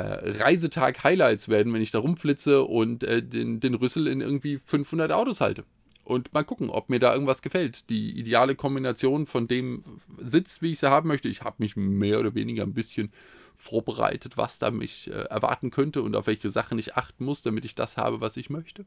Reisetag-Highlights 0.01 1.49
werden, 1.49 1.73
wenn 1.73 1.83
ich 1.83 1.91
da 1.91 2.01
rumflitze 2.01 2.65
und 2.65 3.05
äh, 3.05 3.23
den, 3.23 3.61
den 3.61 3.75
Rüssel 3.75 4.09
in 4.09 4.21
irgendwie 4.21 4.59
500 4.59 5.13
Autos 5.13 5.41
halte. 5.41 5.65
und 6.05 6.35
mal 6.35 6.45
gucken, 6.45 6.69
ob 6.71 6.91
mir 6.91 6.99
da 6.99 7.13
irgendwas 7.13 7.43
gefällt. 7.43 7.89
Die 7.91 8.19
ideale 8.19 8.57
Kombination 8.57 9.27
von 9.27 9.47
dem 9.47 9.85
Sitz, 10.19 10.63
wie 10.63 10.73
ich 10.73 10.81
sie 10.81 10.91
haben 10.91 11.09
möchte. 11.09 11.29
Ich 11.29 11.43
habe 11.43 11.57
mich 11.59 11.77
mehr 11.77 12.21
oder 12.21 12.35
weniger 12.35 12.65
ein 12.65 12.75
bisschen 12.75 13.13
vorbereitet, 13.57 14.37
was 14.37 14.59
da 14.59 14.71
mich 14.71 15.09
äh, 15.09 15.25
erwarten 15.31 15.71
könnte 15.71 16.03
und 16.03 16.17
auf 16.17 16.27
welche 16.27 16.51
Sachen 16.51 16.79
ich 16.79 16.97
achten 16.97 17.25
muss, 17.25 17.43
damit 17.43 17.65
ich 17.65 17.75
das 17.75 17.97
habe, 17.97 18.21
was 18.21 18.37
ich 18.37 18.51
möchte. 18.51 18.85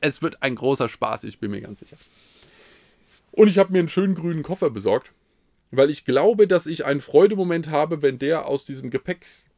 Es 0.00 0.20
wird 0.20 0.42
ein 0.42 0.54
großer 0.54 0.88
Spaß, 0.88 1.24
ich 1.24 1.38
bin 1.38 1.50
mir 1.50 1.60
ganz 1.60 1.80
sicher. 1.80 1.96
Und 3.30 3.48
ich 3.48 3.58
habe 3.58 3.72
mir 3.72 3.78
einen 3.78 3.88
schönen 3.88 4.14
grünen 4.14 4.42
Koffer 4.42 4.68
besorgt, 4.68 5.12
weil 5.70 5.88
ich 5.88 6.04
glaube, 6.04 6.46
dass 6.46 6.66
ich 6.66 6.84
einen 6.84 7.00
Freudemoment 7.00 7.70
habe, 7.70 8.02
wenn 8.02 8.18
der 8.18 8.46
aus 8.46 8.64
diesem 8.64 8.90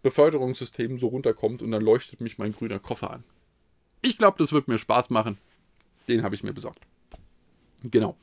Gepäckbeförderungssystem 0.04 0.98
so 0.98 1.08
runterkommt 1.08 1.62
und 1.62 1.70
dann 1.70 1.82
leuchtet 1.82 2.20
mich 2.20 2.38
mein 2.38 2.52
grüner 2.52 2.78
Koffer 2.78 3.10
an. 3.10 3.24
Ich 4.02 4.18
glaube, 4.18 4.36
das 4.38 4.52
wird 4.52 4.68
mir 4.68 4.78
Spaß 4.78 5.08
machen. 5.10 5.38
Den 6.08 6.22
habe 6.22 6.34
ich 6.34 6.44
mir 6.44 6.52
besorgt. 6.52 6.86
Genau. 7.82 8.16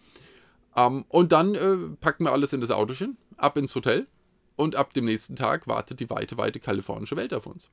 Ähm, 0.76 1.06
und 1.10 1.32
dann 1.32 1.56
äh, 1.56 1.78
packen 2.00 2.26
wir 2.26 2.32
alles 2.32 2.54
in 2.54 2.62
das 2.62 2.70
Autochen, 2.70 3.18
ab 3.36 3.58
ins 3.58 3.74
Hotel 3.74 4.06
und 4.56 4.76
ab 4.76 4.94
dem 4.94 5.06
nächsten 5.06 5.36
Tag 5.36 5.68
wartet 5.68 6.00
die 6.00 6.10
weite, 6.10 6.38
weite 6.38 6.60
kalifornische 6.60 7.18
Welt 7.18 7.34
auf 7.34 7.48
uns. 7.48 7.70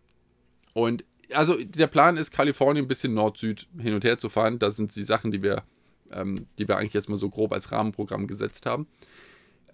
Und 0.73 1.05
also 1.33 1.63
der 1.63 1.87
Plan 1.87 2.17
ist, 2.17 2.31
Kalifornien 2.31 2.87
ein 2.87 2.89
bisschen 2.89 3.13
Nord-Süd 3.13 3.69
hin 3.79 3.93
und 3.93 4.05
her 4.05 4.17
zu 4.17 4.31
fahren. 4.31 4.59
Das 4.59 4.77
sind 4.77 4.97
die 4.97 5.03
Sachen, 5.03 5.31
die 5.31 5.43
wir, 5.43 5.65
ähm, 6.11 6.47
die 6.59 6.67
wir 6.67 6.79
eigentlich 6.79 6.95
jetzt 6.95 7.11
mal 7.11 7.17
so 7.17 7.29
grob 7.29 7.53
als 7.53 7.71
Rahmenprogramm 7.71 8.27
gesetzt 8.27 8.65
haben. 8.65 8.87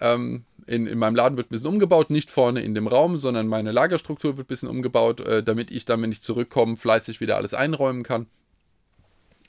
Ähm, 0.02 0.44
in, 0.66 0.86
in 0.86 0.98
meinem 0.98 1.14
Laden 1.14 1.36
wird 1.36 1.48
ein 1.48 1.50
bisschen 1.50 1.68
umgebaut, 1.68 2.10
nicht 2.10 2.30
vorne 2.30 2.62
in 2.62 2.74
dem 2.74 2.86
Raum, 2.86 3.16
sondern 3.16 3.46
meine 3.46 3.72
Lagerstruktur 3.72 4.36
wird 4.36 4.46
ein 4.46 4.48
bisschen 4.48 4.68
umgebaut, 4.68 5.20
äh, 5.20 5.42
damit 5.42 5.70
ich 5.70 5.84
dann, 5.84 6.02
wenn 6.02 6.12
ich 6.12 6.22
zurückkomme, 6.22 6.76
fleißig 6.76 7.20
wieder 7.20 7.36
alles 7.36 7.54
einräumen 7.54 8.02
kann 8.02 8.26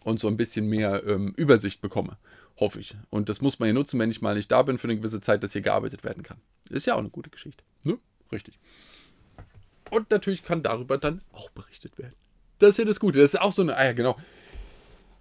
und 0.03 0.19
so 0.19 0.27
ein 0.27 0.37
bisschen 0.37 0.67
mehr 0.67 1.03
ähm, 1.07 1.33
Übersicht 1.35 1.81
bekomme. 1.81 2.17
Hoffe 2.59 2.79
ich. 2.79 2.95
Und 3.09 3.29
das 3.29 3.41
muss 3.41 3.59
man 3.59 3.67
ja 3.67 3.73
nutzen, 3.73 3.99
wenn 3.99 4.11
ich 4.11 4.21
mal 4.21 4.35
nicht 4.35 4.51
da 4.51 4.61
bin 4.61 4.77
für 4.77 4.87
eine 4.87 4.97
gewisse 4.97 5.21
Zeit, 5.21 5.43
dass 5.43 5.53
hier 5.53 5.61
gearbeitet 5.61 6.03
werden 6.03 6.23
kann. 6.23 6.37
Ist 6.69 6.85
ja 6.85 6.93
auch 6.93 6.99
eine 6.99 7.09
gute 7.09 7.29
Geschichte. 7.29 7.63
Ne? 7.83 7.97
Richtig. 8.31 8.59
Und 9.89 10.11
natürlich 10.11 10.43
kann 10.43 10.61
darüber 10.61 10.97
dann 10.97 11.21
auch 11.31 11.49
berichtet 11.51 11.97
werden. 11.97 12.15
Das 12.59 12.71
ist 12.71 12.77
ja 12.77 12.85
das 12.85 12.99
Gute. 12.99 13.19
Das 13.19 13.33
ist 13.33 13.39
auch 13.39 13.51
so 13.51 13.63
eine. 13.63 13.75
Ah 13.75 13.85
ja, 13.85 13.93
genau. 13.93 14.17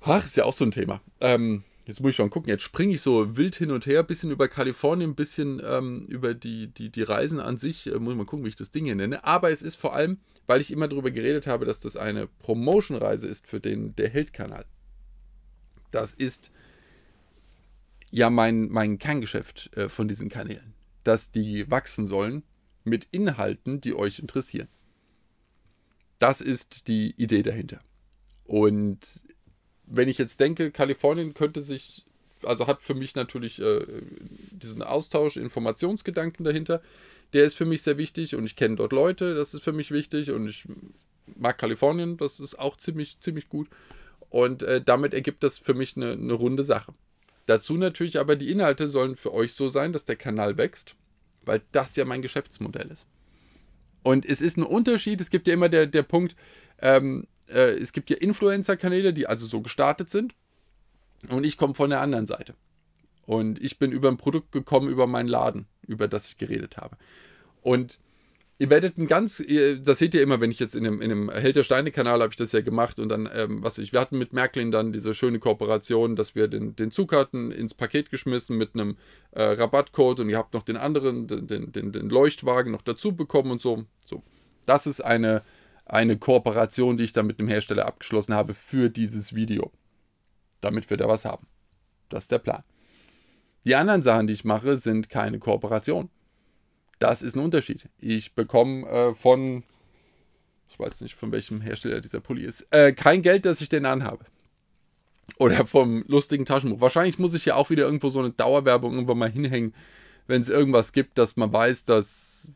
Ach, 0.03 0.25
ist 0.25 0.37
ja 0.37 0.45
auch 0.45 0.53
so 0.53 0.65
ein 0.65 0.71
Thema. 0.71 1.01
Ähm, 1.21 1.65
jetzt 1.87 2.01
muss 2.01 2.11
ich 2.11 2.17
schon 2.17 2.31
gucken. 2.31 2.49
Jetzt 2.49 2.63
springe 2.63 2.95
ich 2.95 3.01
so 3.01 3.37
wild 3.37 3.57
hin 3.57 3.71
und 3.71 3.87
her. 3.87 4.03
Bisschen 4.03 4.31
über 4.31 4.49
Kalifornien, 4.49 5.15
bisschen 5.15 5.61
ähm, 5.65 6.03
über 6.09 6.35
die, 6.35 6.69
die, 6.69 6.91
die 6.91 7.03
Reisen 7.03 7.41
an 7.41 7.57
sich. 7.57 7.87
Äh, 7.87 7.99
muss 7.99 8.13
ich 8.13 8.19
mal 8.19 8.25
gucken, 8.25 8.45
wie 8.45 8.51
ich 8.51 8.57
das 8.57 8.71
Ding 8.71 8.85
hier 8.85 8.95
nenne. 8.95 9.25
Aber 9.25 9.51
es 9.51 9.63
ist 9.63 9.77
vor 9.77 9.95
allem, 9.95 10.19
weil 10.47 10.61
ich 10.61 10.71
immer 10.71 10.89
darüber 10.89 11.11
geredet 11.11 11.47
habe, 11.47 11.65
dass 11.67 11.81
das 11.81 11.97
eine 11.97 12.27
Promotion-Reise 12.27 13.27
ist 13.27 13.47
für 13.47 13.61
den 13.61 13.95
Der 13.97 14.09
Held-Kanal. 14.09 14.65
Das 15.91 16.15
ist 16.15 16.51
ja 18.11 18.31
mein, 18.31 18.69
mein 18.69 18.99
Kerngeschäft 18.99 19.77
äh, 19.77 19.89
von 19.89 20.09
diesen 20.09 20.29
Kanälen. 20.29 20.75
Dass 21.05 21.33
die 21.33 21.71
wachsen 21.71 22.07
sollen 22.07 22.45
mit 22.85 23.09
Inhalten, 23.11 23.81
die 23.81 23.95
euch 23.95 24.19
interessieren. 24.19 24.69
Das 26.19 26.41
ist 26.41 26.87
die 26.87 27.15
Idee 27.17 27.43
dahinter. 27.43 27.81
Und 28.45 29.23
wenn 29.87 30.09
ich 30.09 30.19
jetzt 30.19 30.41
denke, 30.41 30.71
Kalifornien 30.71 31.35
könnte 31.35 31.63
sich, 31.63 32.05
also 32.43 32.67
hat 32.67 32.83
für 32.83 32.95
mich 32.95 33.15
natürlich 33.15 33.61
äh, 33.61 33.85
diesen 34.51 34.83
Austausch, 34.83 35.37
Informationsgedanken 35.37 36.45
dahinter, 36.45 36.83
der 37.33 37.45
ist 37.45 37.55
für 37.55 37.65
mich 37.65 37.83
sehr 37.83 37.99
wichtig 37.99 38.35
und 38.35 38.45
ich 38.45 38.57
kenne 38.57 38.77
dort 38.77 38.93
Leute, 38.93 39.35
das 39.35 39.55
ist 39.55 39.63
für 39.63 39.73
mich 39.73 39.91
wichtig 39.91 40.31
und 40.31 40.47
ich 40.49 40.67
mag 41.37 41.59
Kalifornien, 41.59 42.17
das 42.17 42.41
ist 42.41 42.59
auch 42.59 42.77
ziemlich, 42.77 43.21
ziemlich 43.21 43.49
gut. 43.49 43.69
Und 44.29 44.63
äh, 44.63 44.81
damit 44.81 45.15
ergibt 45.15 45.43
das 45.43 45.59
für 45.59 45.75
mich 45.75 45.97
eine, 45.97 46.13
eine 46.13 46.33
runde 46.33 46.65
Sache. 46.65 46.95
Dazu 47.47 47.77
natürlich 47.77 48.19
aber 48.19 48.37
die 48.37 48.51
Inhalte 48.51 48.89
sollen 48.89 49.17
für 49.17 49.33
euch 49.33 49.53
so 49.55 49.69
sein, 49.69 49.93
dass 49.93 50.05
der 50.05 50.17
Kanal 50.17 50.57
wächst 50.57 50.97
weil 51.45 51.63
das 51.73 51.97
ja 51.97 52.05
mein 52.05 52.23
Geschäftsmodell 52.23 52.91
ist. 52.91 53.07
Und 54.03 54.27
es 54.27 54.41
ist 54.41 54.57
ein 54.57 54.65
Unterschied, 54.65 55.21
es 55.21 55.31
gibt 55.31 55.47
ja 55.47 55.55
immer 55.55 55.69
der, 55.69 55.87
der 55.87 56.03
Punkt, 56.03 56.35
ähm, 56.81 57.27
äh, 57.53 57.73
es 57.73 57.93
gibt 57.93 58.11
ja 58.11 58.17
Influencer-Kanäle, 58.17 59.13
die 59.13 59.27
also 59.27 59.47
so 59.47 59.61
gestartet 59.61 60.11
sind 60.11 60.35
und 61.29 61.45
ich 61.45 61.57
komme 61.57 61.75
von 61.75 61.91
der 61.91 62.01
anderen 62.01 62.27
Seite. 62.27 62.55
Und 63.25 63.63
ich 63.63 63.79
bin 63.79 63.93
über 63.93 64.09
ein 64.09 64.17
Produkt 64.17 64.53
gekommen, 64.53 64.89
über 64.89 65.07
meinen 65.07 65.29
Laden, 65.29 65.67
über 65.87 66.09
das 66.09 66.29
ich 66.29 66.39
geredet 66.39 66.77
habe. 66.77 66.97
Und 67.63 68.01
ihr 68.59 68.71
werdet 68.71 68.99
ein 68.99 69.07
ganz, 69.07 69.43
das 69.83 69.99
seht 69.99 70.15
ihr 70.15 70.23
immer, 70.23 70.41
wenn 70.41 70.51
ich 70.51 70.59
jetzt 70.59 70.75
in 70.75 70.85
dem, 70.85 71.01
in 71.01 71.09
dem 71.09 71.31
Held 71.31 71.57
der 71.57 71.63
Steine-Kanal 71.63 72.21
habe 72.21 72.31
ich 72.31 72.37
das 72.37 72.53
ja 72.53 72.61
gemacht 72.61 72.99
und 72.99 73.09
dann, 73.09 73.29
ähm, 73.33 73.63
was 73.63 73.79
ich, 73.79 73.93
wir 73.93 74.01
hatten 74.01 74.19
mit 74.19 74.33
Märklin 74.33 74.71
dann 74.71 74.93
diese 74.93 75.15
schöne 75.15 75.39
Kooperation, 75.39 76.17
dass 76.17 76.35
wir 76.35 76.49
den, 76.49 76.77
den 76.77 76.91
Zug 76.91 77.13
hatten, 77.13 77.51
ins 77.51 77.75
Paket 77.75 78.11
geschmissen 78.11 78.57
mit 78.57 78.75
einem 78.75 78.97
äh, 79.33 79.43
Rabattcode 79.43 80.21
und 80.21 80.31
ihr 80.31 80.39
habt 80.39 80.55
noch 80.55 80.63
den 80.63 80.77
anderen, 80.77 81.27
den, 81.27 81.73
den, 81.73 81.93
den 81.93 82.09
Leuchtwagen 82.09 82.73
noch 82.73 82.83
dazu 82.83 83.13
bekommen 83.17 83.53
und 83.53 83.63
so. 83.63 83.85
so. 84.07 84.23
Das 84.67 84.87
ist 84.87 85.01
eine, 85.01 85.43
eine 85.85 86.17
Kooperation, 86.17 86.97
die 86.97 87.05
ich 87.05 87.13
dann 87.13 87.27
mit 87.27 87.39
dem 87.39 87.49
Hersteller 87.49 87.87
abgeschlossen 87.87 88.35
habe 88.35 88.55
für 88.55 88.89
dieses 88.89 89.35
Video. 89.35 89.73
Damit 90.61 90.91
wir 90.91 90.97
da 90.97 91.09
was 91.09 91.25
haben. 91.25 91.47
Das 92.09 92.25
ist 92.25 92.33
der 92.33 92.39
Plan. 92.39 92.63
Die 93.65 93.75
anderen 93.75 94.03
Sachen, 94.03 94.27
die 94.27 94.33
ich 94.33 94.45
mache, 94.45 94.77
sind 94.77 95.09
keine 95.09 95.39
Kooperation. 95.39 96.11
Das 96.99 97.23
ist 97.23 97.37
ein 97.37 97.43
Unterschied. 97.43 97.89
Ich 97.99 98.35
bekomme 98.35 98.87
äh, 98.87 99.15
von, 99.15 99.65
ich 100.69 100.79
weiß 100.79 101.01
nicht, 101.01 101.15
von 101.15 101.33
welchem 101.33 101.61
Hersteller 101.61 102.01
dieser 102.01 102.21
Pulli 102.21 102.45
ist, 102.45 102.67
äh, 102.71 102.93
kein 102.93 103.23
Geld, 103.23 103.45
dass 103.45 103.61
ich 103.61 103.69
den 103.69 103.87
anhabe. 103.87 104.25
Oder 105.39 105.67
vom 105.67 106.05
lustigen 106.07 106.45
Taschenbuch. 106.45 106.81
Wahrscheinlich 106.81 107.19
muss 107.19 107.35
ich 107.35 107.45
ja 107.45 107.55
auch 107.55 107.71
wieder 107.71 107.85
irgendwo 107.85 108.11
so 108.11 108.21
eine 108.21 108.31
Dauerwerbung 108.31 108.95
irgendwann 108.95 109.19
mal 109.19 109.31
hinhängen, 109.31 109.75
wenn 110.27 110.43
es 110.43 110.49
irgendwas 110.49 110.93
gibt, 110.93 111.19
dass 111.19 111.37
man 111.37 111.53
weiß, 111.53 111.85
dass, 111.85 112.51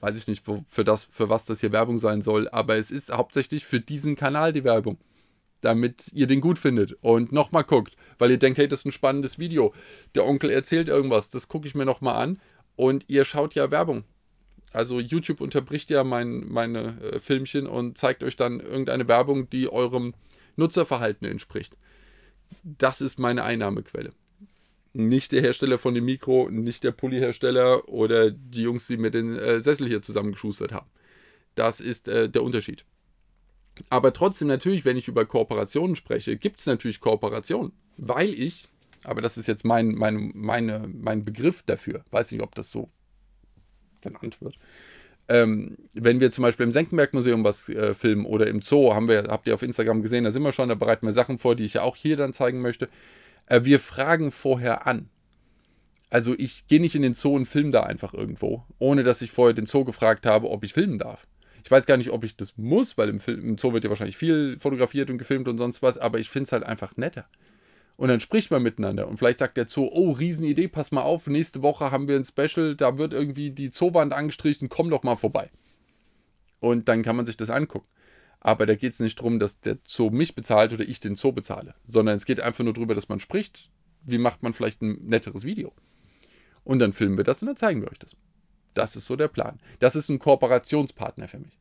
weiß 0.00 0.16
ich 0.16 0.26
nicht, 0.26 0.44
für, 0.44 0.84
das, 0.84 1.04
für 1.04 1.28
was 1.28 1.44
das 1.44 1.60
hier 1.60 1.72
Werbung 1.72 1.98
sein 1.98 2.22
soll, 2.22 2.48
aber 2.48 2.76
es 2.76 2.90
ist 2.90 3.10
hauptsächlich 3.10 3.64
für 3.64 3.80
diesen 3.80 4.16
Kanal 4.16 4.52
die 4.52 4.64
Werbung. 4.64 4.98
damit 5.60 6.10
ihr 6.12 6.26
den 6.26 6.40
gut 6.40 6.58
findet 6.58 6.96
und 7.02 7.32
nochmal 7.32 7.64
guckt, 7.64 7.96
weil 8.18 8.30
ihr 8.30 8.38
denkt, 8.38 8.58
hey, 8.58 8.68
das 8.68 8.80
ist 8.80 8.86
ein 8.86 8.92
spannendes 8.92 9.38
Video. 9.38 9.74
Der 10.14 10.26
Onkel 10.26 10.50
erzählt 10.50 10.88
irgendwas, 10.88 11.28
das 11.28 11.48
gucke 11.48 11.66
ich 11.68 11.74
mir 11.74 11.84
nochmal 11.84 12.16
an 12.16 12.40
und 12.76 13.04
ihr 13.08 13.24
schaut 13.24 13.54
ja 13.54 13.70
Werbung. 13.70 14.04
Also 14.72 15.00
YouTube 15.00 15.40
unterbricht 15.40 15.90
ja 15.90 16.04
mein, 16.04 16.46
meine 16.48 17.00
äh, 17.02 17.18
Filmchen 17.20 17.66
und 17.66 17.98
zeigt 17.98 18.22
euch 18.22 18.36
dann 18.36 18.60
irgendeine 18.60 19.08
Werbung, 19.08 19.50
die 19.50 19.70
eurem 19.70 20.14
Nutzerverhalten 20.56 21.26
entspricht. 21.26 21.76
Das 22.62 23.00
ist 23.00 23.18
meine 23.18 23.44
Einnahmequelle. 23.44 24.12
Nicht 24.92 25.32
der 25.32 25.42
Hersteller 25.42 25.78
von 25.78 25.94
dem 25.94 26.04
Mikro, 26.04 26.48
nicht 26.50 26.82
der 26.82 26.90
Pulli-Hersteller 26.90 27.88
oder 27.88 28.30
die 28.30 28.62
Jungs, 28.62 28.88
die 28.88 28.96
mir 28.96 29.10
den 29.10 29.36
äh, 29.36 29.60
Sessel 29.60 29.86
hier 29.86 30.02
zusammengeschustert 30.02 30.72
haben. 30.72 30.88
Das 31.54 31.80
ist 31.80 32.08
äh, 32.08 32.28
der 32.28 32.42
Unterschied. 32.42 32.84
Aber 33.88 34.12
trotzdem 34.12 34.48
natürlich, 34.48 34.84
wenn 34.84 34.96
ich 34.96 35.08
über 35.08 35.24
Kooperationen 35.24 35.96
spreche, 35.96 36.36
gibt 36.36 36.60
es 36.60 36.66
natürlich 36.66 37.00
Kooperationen, 37.00 37.72
weil 37.96 38.30
ich, 38.30 38.68
aber 39.04 39.22
das 39.22 39.38
ist 39.38 39.46
jetzt 39.46 39.64
mein, 39.64 39.94
mein, 39.94 40.32
meine, 40.34 40.88
mein 40.92 41.24
Begriff 41.24 41.62
dafür, 41.62 42.04
weiß 42.10 42.32
nicht, 42.32 42.42
ob 42.42 42.54
das 42.54 42.70
so 42.70 42.90
genannt 44.00 44.40
wird. 44.40 44.56
Ähm, 45.28 45.76
wenn 45.94 46.18
wir 46.18 46.32
zum 46.32 46.42
Beispiel 46.42 46.64
im 46.64 46.72
Senckenberg-Museum 46.72 47.44
was 47.44 47.68
äh, 47.68 47.94
filmen 47.94 48.26
oder 48.26 48.48
im 48.48 48.62
Zoo, 48.62 48.92
haben 48.94 49.08
wir, 49.08 49.28
habt 49.28 49.46
ihr 49.46 49.54
auf 49.54 49.62
Instagram 49.62 50.02
gesehen, 50.02 50.24
da 50.24 50.32
sind 50.32 50.42
wir 50.42 50.52
schon, 50.52 50.68
da 50.68 50.74
bereiten 50.74 51.06
wir 51.06 51.12
Sachen 51.12 51.38
vor, 51.38 51.54
die 51.54 51.64
ich 51.64 51.74
ja 51.74 51.82
auch 51.82 51.94
hier 51.94 52.16
dann 52.16 52.32
zeigen 52.32 52.60
möchte. 52.60 52.88
Äh, 53.50 53.64
wir 53.64 53.80
fragen 53.80 54.30
vorher 54.30 54.86
an. 54.86 55.10
Also 56.08 56.34
ich 56.38 56.66
gehe 56.66 56.80
nicht 56.80 56.94
in 56.94 57.02
den 57.02 57.14
Zoo 57.14 57.34
und 57.34 57.46
filme 57.46 57.70
da 57.70 57.82
einfach 57.82 58.14
irgendwo, 58.14 58.64
ohne 58.78 59.02
dass 59.02 59.22
ich 59.22 59.30
vorher 59.30 59.54
den 59.54 59.66
Zoo 59.66 59.84
gefragt 59.84 60.24
habe, 60.24 60.50
ob 60.50 60.64
ich 60.64 60.72
filmen 60.72 60.98
darf. 60.98 61.26
Ich 61.62 61.70
weiß 61.70 61.84
gar 61.86 61.98
nicht, 61.98 62.10
ob 62.10 62.24
ich 62.24 62.36
das 62.36 62.56
muss, 62.56 62.96
weil 62.96 63.10
im, 63.10 63.20
Film, 63.20 63.40
im 63.40 63.58
Zoo 63.58 63.72
wird 63.72 63.84
ja 63.84 63.90
wahrscheinlich 63.90 64.16
viel 64.16 64.58
fotografiert 64.58 65.10
und 65.10 65.18
gefilmt 65.18 65.46
und 65.46 65.58
sonst 65.58 65.82
was, 65.82 65.98
aber 65.98 66.18
ich 66.18 66.30
finde 66.30 66.44
es 66.44 66.52
halt 66.52 66.64
einfach 66.64 66.96
netter. 66.96 67.26
Und 67.96 68.08
dann 68.08 68.18
spricht 68.18 68.50
man 68.50 68.62
miteinander 68.62 69.06
und 69.06 69.18
vielleicht 69.18 69.40
sagt 69.40 69.56
der 69.56 69.68
Zoo, 69.68 69.88
oh, 69.92 70.12
Riesenidee, 70.12 70.68
pass 70.68 70.90
mal 70.90 71.02
auf, 71.02 71.26
nächste 71.26 71.62
Woche 71.62 71.90
haben 71.90 72.08
wir 72.08 72.16
ein 72.16 72.24
Special, 72.24 72.74
da 72.74 72.96
wird 72.96 73.12
irgendwie 73.12 73.50
die 73.50 73.70
Zoowand 73.70 74.14
angestrichen, 74.14 74.68
komm 74.68 74.90
doch 74.90 75.02
mal 75.02 75.16
vorbei. 75.16 75.50
Und 76.60 76.88
dann 76.88 77.02
kann 77.02 77.16
man 77.16 77.26
sich 77.26 77.36
das 77.36 77.50
angucken. 77.50 77.86
Aber 78.40 78.64
da 78.66 78.74
geht 78.74 78.94
es 78.94 79.00
nicht 79.00 79.18
darum, 79.18 79.38
dass 79.38 79.60
der 79.60 79.78
Zoo 79.86 80.10
mich 80.10 80.34
bezahlt 80.34 80.72
oder 80.72 80.88
ich 80.88 80.98
den 81.00 81.14
Zoo 81.14 81.32
bezahle, 81.32 81.74
sondern 81.84 82.16
es 82.16 82.24
geht 82.24 82.40
einfach 82.40 82.64
nur 82.64 82.72
darüber, 82.72 82.94
dass 82.94 83.08
man 83.08 83.20
spricht, 83.20 83.70
wie 84.02 84.18
macht 84.18 84.42
man 84.42 84.54
vielleicht 84.54 84.80
ein 84.80 84.98
netteres 85.04 85.44
Video. 85.44 85.72
Und 86.64 86.78
dann 86.78 86.92
filmen 86.92 87.18
wir 87.18 87.24
das 87.24 87.42
und 87.42 87.46
dann 87.46 87.56
zeigen 87.56 87.82
wir 87.82 87.90
euch 87.90 87.98
das. 87.98 88.16
Das 88.74 88.96
ist 88.96 89.06
so 89.06 89.16
der 89.16 89.28
Plan. 89.28 89.58
Das 89.78 89.96
ist 89.96 90.08
ein 90.08 90.18
Kooperationspartner 90.18 91.28
für 91.28 91.38
mich. 91.38 91.58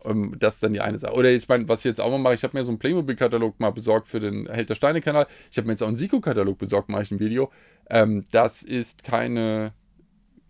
Um, 0.00 0.38
das 0.38 0.54
ist 0.54 0.62
dann 0.62 0.72
die 0.72 0.80
eine 0.80 0.98
Sache. 0.98 1.14
Oder 1.14 1.30
ich 1.30 1.48
meine, 1.48 1.68
was 1.68 1.80
ich 1.80 1.86
jetzt 1.86 2.00
auch 2.00 2.10
mal 2.10 2.18
mache, 2.18 2.34
ich 2.34 2.44
habe 2.44 2.56
mir 2.56 2.62
so 2.62 2.70
einen 2.70 2.78
Playmobil-Katalog 2.78 3.58
mal 3.58 3.70
besorgt 3.70 4.08
für 4.08 4.20
den 4.20 4.46
Held 4.46 4.70
der 4.70 4.74
Steine-Kanal. 4.74 5.26
Ich 5.50 5.56
habe 5.56 5.66
mir 5.66 5.72
jetzt 5.72 5.82
auch 5.82 5.88
einen 5.88 5.96
Siko-Katalog 5.96 6.58
besorgt, 6.58 6.88
mache 6.88 7.02
ich 7.02 7.10
ein 7.10 7.18
Video. 7.18 7.50
Ähm, 7.90 8.24
das 8.30 8.62
ist 8.62 9.02
keine, 9.02 9.72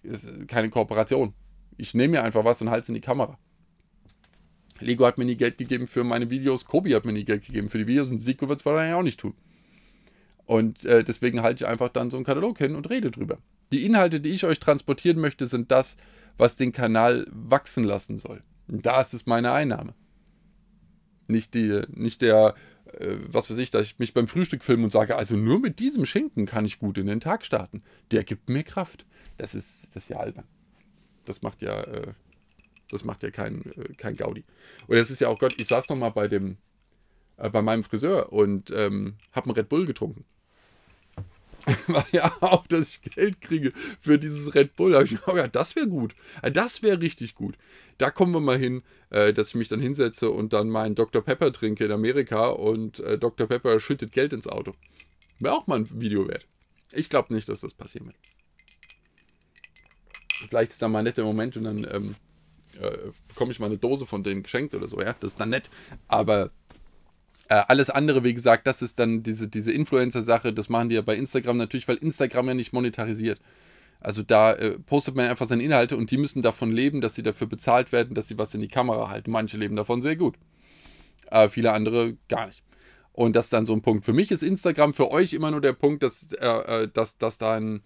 ist 0.02 0.48
keine 0.48 0.68
Kooperation. 0.68 1.32
Ich 1.78 1.94
nehme 1.94 2.18
mir 2.18 2.22
einfach 2.22 2.44
was 2.44 2.60
und 2.60 2.70
halte 2.70 2.82
es 2.82 2.88
in 2.88 2.96
die 2.96 3.00
Kamera. 3.00 3.38
Lego 4.80 5.06
hat 5.06 5.18
mir 5.18 5.24
nie 5.24 5.36
Geld 5.36 5.58
gegeben 5.58 5.86
für 5.86 6.04
meine 6.04 6.30
Videos, 6.30 6.64
Kobi 6.64 6.94
hat 6.94 7.04
mir 7.04 7.12
nie 7.12 7.24
Geld 7.24 7.46
gegeben 7.46 7.70
für 7.70 7.78
die 7.78 7.86
Videos 7.86 8.08
und 8.08 8.20
Siko 8.20 8.48
wird 8.48 8.60
es 8.60 8.66
wahrscheinlich 8.66 8.94
auch 8.94 9.02
nicht 9.02 9.20
tun. 9.20 9.34
Und 10.44 10.84
äh, 10.84 11.02
deswegen 11.02 11.42
halte 11.42 11.64
ich 11.64 11.68
einfach 11.68 11.88
dann 11.88 12.10
so 12.10 12.16
einen 12.16 12.24
Katalog 12.24 12.58
hin 12.58 12.76
und 12.76 12.88
rede 12.88 13.10
drüber. 13.10 13.38
Die 13.72 13.84
Inhalte, 13.84 14.20
die 14.20 14.30
ich 14.30 14.44
euch 14.44 14.60
transportieren 14.60 15.18
möchte, 15.18 15.46
sind 15.46 15.72
das, 15.72 15.96
was 16.38 16.56
den 16.56 16.72
Kanal 16.72 17.26
wachsen 17.30 17.84
lassen 17.84 18.16
soll. 18.16 18.42
Und 18.68 18.86
da 18.86 19.00
ist 19.00 19.12
es 19.12 19.26
meine 19.26 19.52
Einnahme. 19.52 19.94
Nicht, 21.26 21.54
die, 21.54 21.82
nicht 21.88 22.22
der, 22.22 22.54
äh, 22.92 23.16
was 23.26 23.50
weiß 23.50 23.58
ich, 23.58 23.70
dass 23.70 23.86
ich 23.86 23.98
mich 23.98 24.14
beim 24.14 24.28
Frühstück 24.28 24.62
filme 24.62 24.84
und 24.84 24.92
sage, 24.92 25.16
also 25.16 25.36
nur 25.36 25.58
mit 25.58 25.80
diesem 25.80 26.06
Schinken 26.06 26.46
kann 26.46 26.64
ich 26.64 26.78
gut 26.78 26.98
in 26.98 27.06
den 27.06 27.20
Tag 27.20 27.44
starten. 27.44 27.82
Der 28.12 28.22
gibt 28.22 28.48
mir 28.48 28.62
Kraft. 28.62 29.04
Das 29.38 29.54
ist, 29.54 29.88
das 29.94 30.04
ist 30.04 30.10
ja 30.10 30.18
albern. 30.18 30.44
Das 31.24 31.42
macht 31.42 31.62
ja, 31.62 31.80
äh, 31.82 32.12
das 32.90 33.04
macht 33.04 33.22
ja 33.22 33.30
kein, 33.30 33.62
äh, 33.72 33.94
kein 33.96 34.16
Gaudi. 34.16 34.44
Und 34.86 34.96
das 34.96 35.10
ist 35.10 35.20
ja 35.20 35.28
auch 35.28 35.38
Gott, 35.38 35.54
ich 35.60 35.68
saß 35.68 35.88
noch 35.88 35.96
mal 35.96 36.10
bei 36.10 36.28
dem, 36.28 36.56
äh, 37.36 37.50
bei 37.50 37.62
meinem 37.62 37.84
Friseur 37.84 38.32
und 38.32 38.70
ähm, 38.70 39.16
habe 39.32 39.46
einen 39.46 39.56
Red 39.56 39.68
Bull 39.68 39.86
getrunken. 39.86 40.24
war 41.88 42.06
ja 42.12 42.32
auch, 42.40 42.66
dass 42.68 42.88
ich 42.90 43.02
Geld 43.02 43.40
kriege 43.40 43.72
für 44.00 44.18
dieses 44.18 44.54
Red 44.54 44.76
Bull. 44.76 44.92
Da 44.92 45.02
ich 45.02 45.10
gedacht, 45.10 45.36
ja, 45.36 45.48
das 45.48 45.74
wäre 45.74 45.88
gut. 45.88 46.14
Äh, 46.42 46.50
das 46.50 46.82
wäre 46.82 47.00
richtig 47.00 47.34
gut. 47.34 47.56
Da 47.98 48.10
kommen 48.10 48.32
wir 48.32 48.40
mal 48.40 48.58
hin, 48.58 48.82
äh, 49.10 49.32
dass 49.32 49.48
ich 49.48 49.54
mich 49.56 49.68
dann 49.68 49.80
hinsetze 49.80 50.30
und 50.30 50.52
dann 50.52 50.68
meinen 50.68 50.94
Dr. 50.94 51.22
Pepper 51.22 51.52
trinke 51.52 51.84
in 51.84 51.92
Amerika 51.92 52.48
und 52.48 53.00
äh, 53.00 53.18
Dr. 53.18 53.46
Pepper 53.46 53.80
schüttet 53.80 54.12
Geld 54.12 54.32
ins 54.32 54.46
Auto. 54.46 54.72
Wäre 55.40 55.54
auch 55.54 55.66
mal 55.66 55.80
ein 55.80 56.00
Video 56.00 56.28
wert. 56.28 56.46
Ich 56.92 57.10
glaube 57.10 57.34
nicht, 57.34 57.48
dass 57.48 57.60
das 57.60 57.74
passieren 57.74 58.06
wird. 58.06 58.16
Vielleicht 60.48 60.72
ist 60.72 60.82
da 60.82 60.88
mal 60.88 60.98
ein 60.98 61.04
netter 61.04 61.24
Moment 61.24 61.56
und 61.56 61.64
dann 61.64 61.86
ähm, 61.90 62.14
äh, 62.80 63.10
bekomme 63.28 63.52
ich 63.52 63.60
mal 63.60 63.66
eine 63.66 63.78
Dose 63.78 64.06
von 64.06 64.22
denen 64.22 64.42
geschenkt 64.42 64.74
oder 64.74 64.86
so. 64.86 65.00
Ja, 65.00 65.14
das 65.20 65.32
ist 65.32 65.40
dann 65.40 65.50
nett. 65.50 65.70
Aber 66.08 66.50
äh, 67.48 67.62
alles 67.68 67.90
andere, 67.90 68.24
wie 68.24 68.34
gesagt, 68.34 68.66
das 68.66 68.82
ist 68.82 68.98
dann 68.98 69.22
diese, 69.22 69.48
diese 69.48 69.72
Influencer-Sache, 69.72 70.52
das 70.52 70.68
machen 70.68 70.88
die 70.88 70.96
ja 70.96 71.02
bei 71.02 71.16
Instagram 71.16 71.56
natürlich, 71.56 71.86
weil 71.86 71.96
Instagram 71.96 72.48
ja 72.48 72.54
nicht 72.54 72.72
monetarisiert. 72.72 73.40
Also 74.00 74.22
da 74.22 74.52
äh, 74.52 74.78
postet 74.78 75.14
man 75.14 75.26
einfach 75.26 75.46
seine 75.46 75.62
Inhalte 75.62 75.96
und 75.96 76.10
die 76.10 76.18
müssen 76.18 76.42
davon 76.42 76.70
leben, 76.70 77.00
dass 77.00 77.14
sie 77.14 77.22
dafür 77.22 77.46
bezahlt 77.46 77.92
werden, 77.92 78.14
dass 78.14 78.28
sie 78.28 78.38
was 78.38 78.54
in 78.54 78.60
die 78.60 78.68
Kamera 78.68 79.08
halten. 79.10 79.30
Manche 79.30 79.56
leben 79.56 79.76
davon 79.76 80.00
sehr 80.00 80.16
gut. 80.16 80.36
Äh, 81.30 81.48
viele 81.48 81.72
andere 81.72 82.16
gar 82.28 82.46
nicht. 82.46 82.62
Und 83.12 83.34
das 83.34 83.46
ist 83.46 83.52
dann 83.52 83.64
so 83.64 83.72
ein 83.72 83.82
Punkt. 83.82 84.04
Für 84.04 84.12
mich 84.12 84.30
ist 84.30 84.42
Instagram 84.42 84.92
für 84.92 85.10
euch 85.10 85.32
immer 85.32 85.50
nur 85.50 85.60
der 85.60 85.72
Punkt, 85.72 86.02
dass, 86.02 86.32
äh, 86.32 86.46
äh 86.46 86.88
dass, 86.88 87.16
dass 87.16 87.38
da 87.38 87.54
ein, 87.54 87.82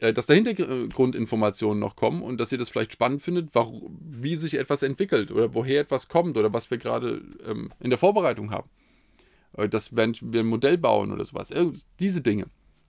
dass 0.00 0.26
da 0.26 0.32
Hintergrundinformationen 0.32 1.78
noch 1.78 1.94
kommen 1.94 2.22
und 2.22 2.38
dass 2.38 2.52
ihr 2.52 2.58
das 2.58 2.70
vielleicht 2.70 2.92
spannend 2.92 3.22
findet, 3.22 3.50
wie 3.54 4.36
sich 4.36 4.54
etwas 4.54 4.82
entwickelt 4.82 5.30
oder 5.30 5.54
woher 5.54 5.80
etwas 5.80 6.08
kommt 6.08 6.38
oder 6.38 6.52
was 6.52 6.70
wir 6.70 6.78
gerade 6.78 7.22
ähm, 7.46 7.70
in 7.80 7.90
der 7.90 7.98
Vorbereitung 7.98 8.50
haben. 8.50 8.70
Äh, 9.56 9.68
dass 9.68 9.94
wir 9.94 10.02
ein 10.02 10.46
Modell 10.46 10.78
bauen 10.78 11.12
oder 11.12 11.24
sowas. 11.24 11.52
Diese 11.98 12.20
Dinge. 12.20 12.46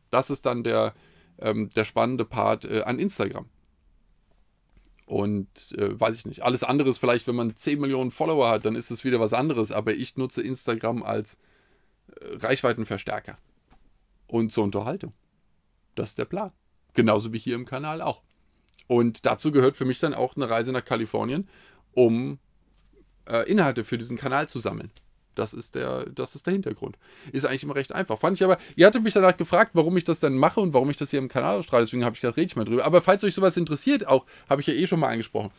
Das 0.10 0.30
ist 0.30 0.46
dann 0.46 0.64
der, 0.64 0.94
ähm, 1.40 1.70
der 1.70 1.86
spannende 1.86 2.26
Part 2.26 2.66
äh, 2.66 2.82
an 2.84 3.00
Instagram. 3.00 3.48
Und 5.06 5.74
äh, 5.78 6.00
weiß 6.00 6.16
ich 6.18 6.26
nicht. 6.26 6.44
Alles 6.44 6.64
andere 6.64 6.90
ist 6.90 7.00
vielleicht, 7.00 7.28
wenn 7.28 7.36
man 7.36 7.56
10 7.56 7.80
Millionen 7.80 8.12
Follower 8.12 8.50
hat, 8.50 8.66
dann 8.66 8.76
ist 8.76 8.92
es 8.92 9.04
wieder 9.04 9.20
was 9.20 9.34
anderes. 9.34 9.72
Aber 9.72 9.94
ich 9.94 10.16
nutze 10.16 10.42
Instagram 10.42 11.04
als 11.04 11.38
äh, 12.08 12.38
Reichweitenverstärker. 12.38 13.38
Und 14.28 14.54
zur 14.54 14.64
Unterhaltung. 14.64 15.14
Das 15.96 16.10
ist 16.10 16.18
der 16.18 16.26
Plan. 16.26 16.52
Genauso 16.94 17.34
wie 17.34 17.40
hier 17.40 17.56
im 17.56 17.66
Kanal 17.66 18.02
auch. 18.02 18.22
Und 18.88 19.26
dazu 19.26 19.52
gehört 19.52 19.78
für 19.78 19.86
mich 19.86 20.00
dann 20.00 20.14
auch 20.14 20.36
eine 20.36 20.50
Reise 20.50 20.72
nach 20.72 20.84
Kalifornien, 20.84 21.48
um 21.94 22.40
äh, 23.30 23.50
Inhalte 23.50 23.86
für 23.86 23.98
diesen 23.98 24.18
Kanal 24.18 24.50
zu 24.50 24.60
sammeln. 24.60 24.92
Das 25.36 25.54
ist, 25.54 25.76
der, 25.76 26.06
das 26.10 26.36
ist 26.36 26.46
der 26.46 26.54
Hintergrund. 26.54 26.98
Ist 27.32 27.46
eigentlich 27.46 27.64
immer 27.64 27.76
recht 27.76 27.94
einfach. 27.94 28.20
Fand 28.20 28.36
ich 28.36 28.44
aber, 28.44 28.58
ihr 28.76 28.86
hattet 28.86 29.02
mich 29.02 29.14
danach 29.14 29.38
gefragt, 29.38 29.72
warum 29.74 29.96
ich 29.96 30.04
das 30.04 30.20
dann 30.20 30.38
mache 30.38 30.60
und 30.60 30.74
warum 30.74 30.90
ich 30.90 30.98
das 30.98 31.10
hier 31.10 31.20
im 31.20 31.30
Kanal 31.30 31.58
ausstrahle. 31.58 31.86
Deswegen 31.86 32.04
habe 32.04 32.16
ich 32.16 32.22
gedacht, 32.22 32.38
rede 32.38 32.48
ich 32.48 32.56
mal 32.56 32.66
drüber. 32.66 32.84
Aber 32.84 33.02
falls 33.02 33.24
euch 33.24 33.34
sowas 33.34 33.56
interessiert, 33.56 34.08
auch, 34.08 34.26
habe 34.50 34.62
ich 34.62 34.68
ja 34.68 34.74
eh 34.74 34.88
schon 34.88 35.00
mal 35.00 35.10
angesprochen. 35.10 35.52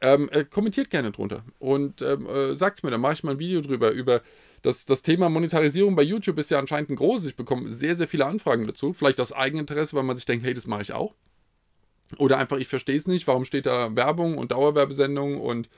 Ähm, 0.00 0.28
äh, 0.30 0.44
kommentiert 0.44 0.90
gerne 0.90 1.12
drunter 1.12 1.44
und 1.60 2.02
ähm, 2.02 2.26
äh, 2.26 2.56
sagt 2.56 2.82
mir, 2.82 2.90
dann 2.90 3.00
mache 3.00 3.12
ich 3.12 3.24
mal 3.24 3.32
ein 3.32 3.38
Video 3.38 3.60
drüber. 3.60 3.90
Über 3.90 4.20
das, 4.62 4.86
das 4.86 5.02
Thema 5.02 5.28
Monetarisierung 5.28 5.96
bei 5.96 6.02
YouTube 6.02 6.38
ist 6.38 6.50
ja 6.50 6.58
anscheinend 6.58 6.90
ein 6.90 6.96
großes. 6.96 7.26
Ich 7.26 7.36
bekomme 7.36 7.68
sehr, 7.68 7.96
sehr 7.96 8.08
viele 8.08 8.26
Anfragen 8.26 8.66
dazu. 8.66 8.92
Vielleicht 8.92 9.20
aus 9.20 9.32
Eigeninteresse, 9.32 9.96
weil 9.96 10.04
man 10.04 10.16
sich 10.16 10.24
denkt, 10.24 10.46
hey, 10.46 10.54
das 10.54 10.66
mache 10.66 10.82
ich 10.82 10.92
auch. 10.92 11.14
Oder 12.18 12.38
einfach, 12.38 12.58
ich 12.58 12.68
verstehe 12.68 12.96
es 12.96 13.06
nicht, 13.06 13.26
warum 13.26 13.44
steht 13.44 13.66
da 13.66 13.94
Werbung 13.96 14.38
und 14.38 14.52
Dauerwerbesendung 14.52 15.40
und 15.40 15.68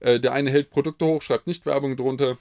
äh, 0.00 0.20
der 0.20 0.32
eine 0.32 0.50
hält 0.50 0.70
Produkte 0.70 1.04
hoch, 1.04 1.22
schreibt 1.22 1.46
nicht 1.46 1.66
Werbung 1.66 1.96
drunter. 1.96 2.38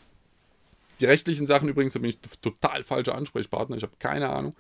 Die 1.00 1.06
rechtlichen 1.06 1.46
Sachen 1.46 1.70
übrigens, 1.70 1.94
da 1.94 2.00
bin 2.00 2.10
ich 2.10 2.20
total 2.42 2.84
falscher 2.84 3.16
Ansprechpartner, 3.16 3.78
ich 3.78 3.84
habe 3.84 3.94
keine 4.00 4.30
Ahnung. 4.30 4.56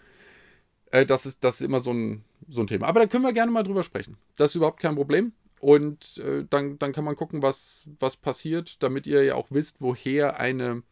Äh, 0.91 1.06
das, 1.06 1.25
ist, 1.25 1.43
das 1.43 1.56
ist 1.56 1.62
immer 1.62 1.80
so 1.80 1.93
ein, 1.93 2.23
so 2.47 2.62
ein 2.62 2.67
Thema. 2.67 2.88
Aber 2.88 2.99
da 2.99 3.06
können 3.06 3.23
wir 3.23 3.34
gerne 3.34 3.52
mal 3.52 3.63
drüber 3.63 3.84
sprechen. 3.84 4.17
Das 4.36 4.52
ist 4.52 4.56
überhaupt 4.56 4.80
kein 4.80 4.95
Problem. 4.95 5.34
Und 5.60 6.17
äh, 6.19 6.45
dann, 6.49 6.80
dann 6.80 6.93
kann 6.93 7.04
man 7.04 7.15
gucken, 7.15 7.41
was, 7.41 7.86
was 7.99 8.15
passiert, 8.15 8.82
damit 8.82 9.06
ihr 9.06 9.23
ja 9.23 9.36
auch 9.36 9.47
wisst, 9.49 9.78
woher 9.82 10.39
eine, 10.39 10.84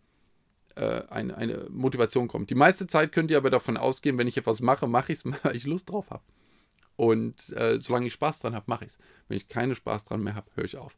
äh, 0.78 1.04
eine, 1.10 1.38
eine 1.38 1.68
Motivation 1.70 2.28
kommt. 2.28 2.50
Die 2.50 2.56
meiste 2.56 2.88
Zeit 2.88 3.12
könnt 3.12 3.32
ihr 3.32 3.38
aber 3.38 3.50
davon 3.50 3.78
ausgehen, 3.78 4.18
wenn 4.18 4.28
ich 4.28 4.38
etwas 4.38 4.62
mache, 4.62 4.88
mache 4.88 5.13
ich 5.13 5.20
es, 5.20 5.26
weil 5.44 5.56
ich 5.56 5.66
Lust 5.66 5.90
drauf 5.90 6.10
habe. 6.10 6.24
Und 6.96 7.56
äh, 7.56 7.80
solange 7.80 8.08
ich 8.08 8.13
Spaß 8.13 8.40
dran 8.40 8.56
habe, 8.56 8.66
mache 8.68 8.86
ich 8.86 8.92
es. 8.92 8.98
Wenn 9.28 9.38
ich 9.38 9.48
keine 9.48 9.76
Spaß 9.76 10.06
dran 10.06 10.24
mehr 10.24 10.36
habe, 10.36 10.50
höre 10.56 10.66
ich 10.66 10.78
auf. 10.78 10.98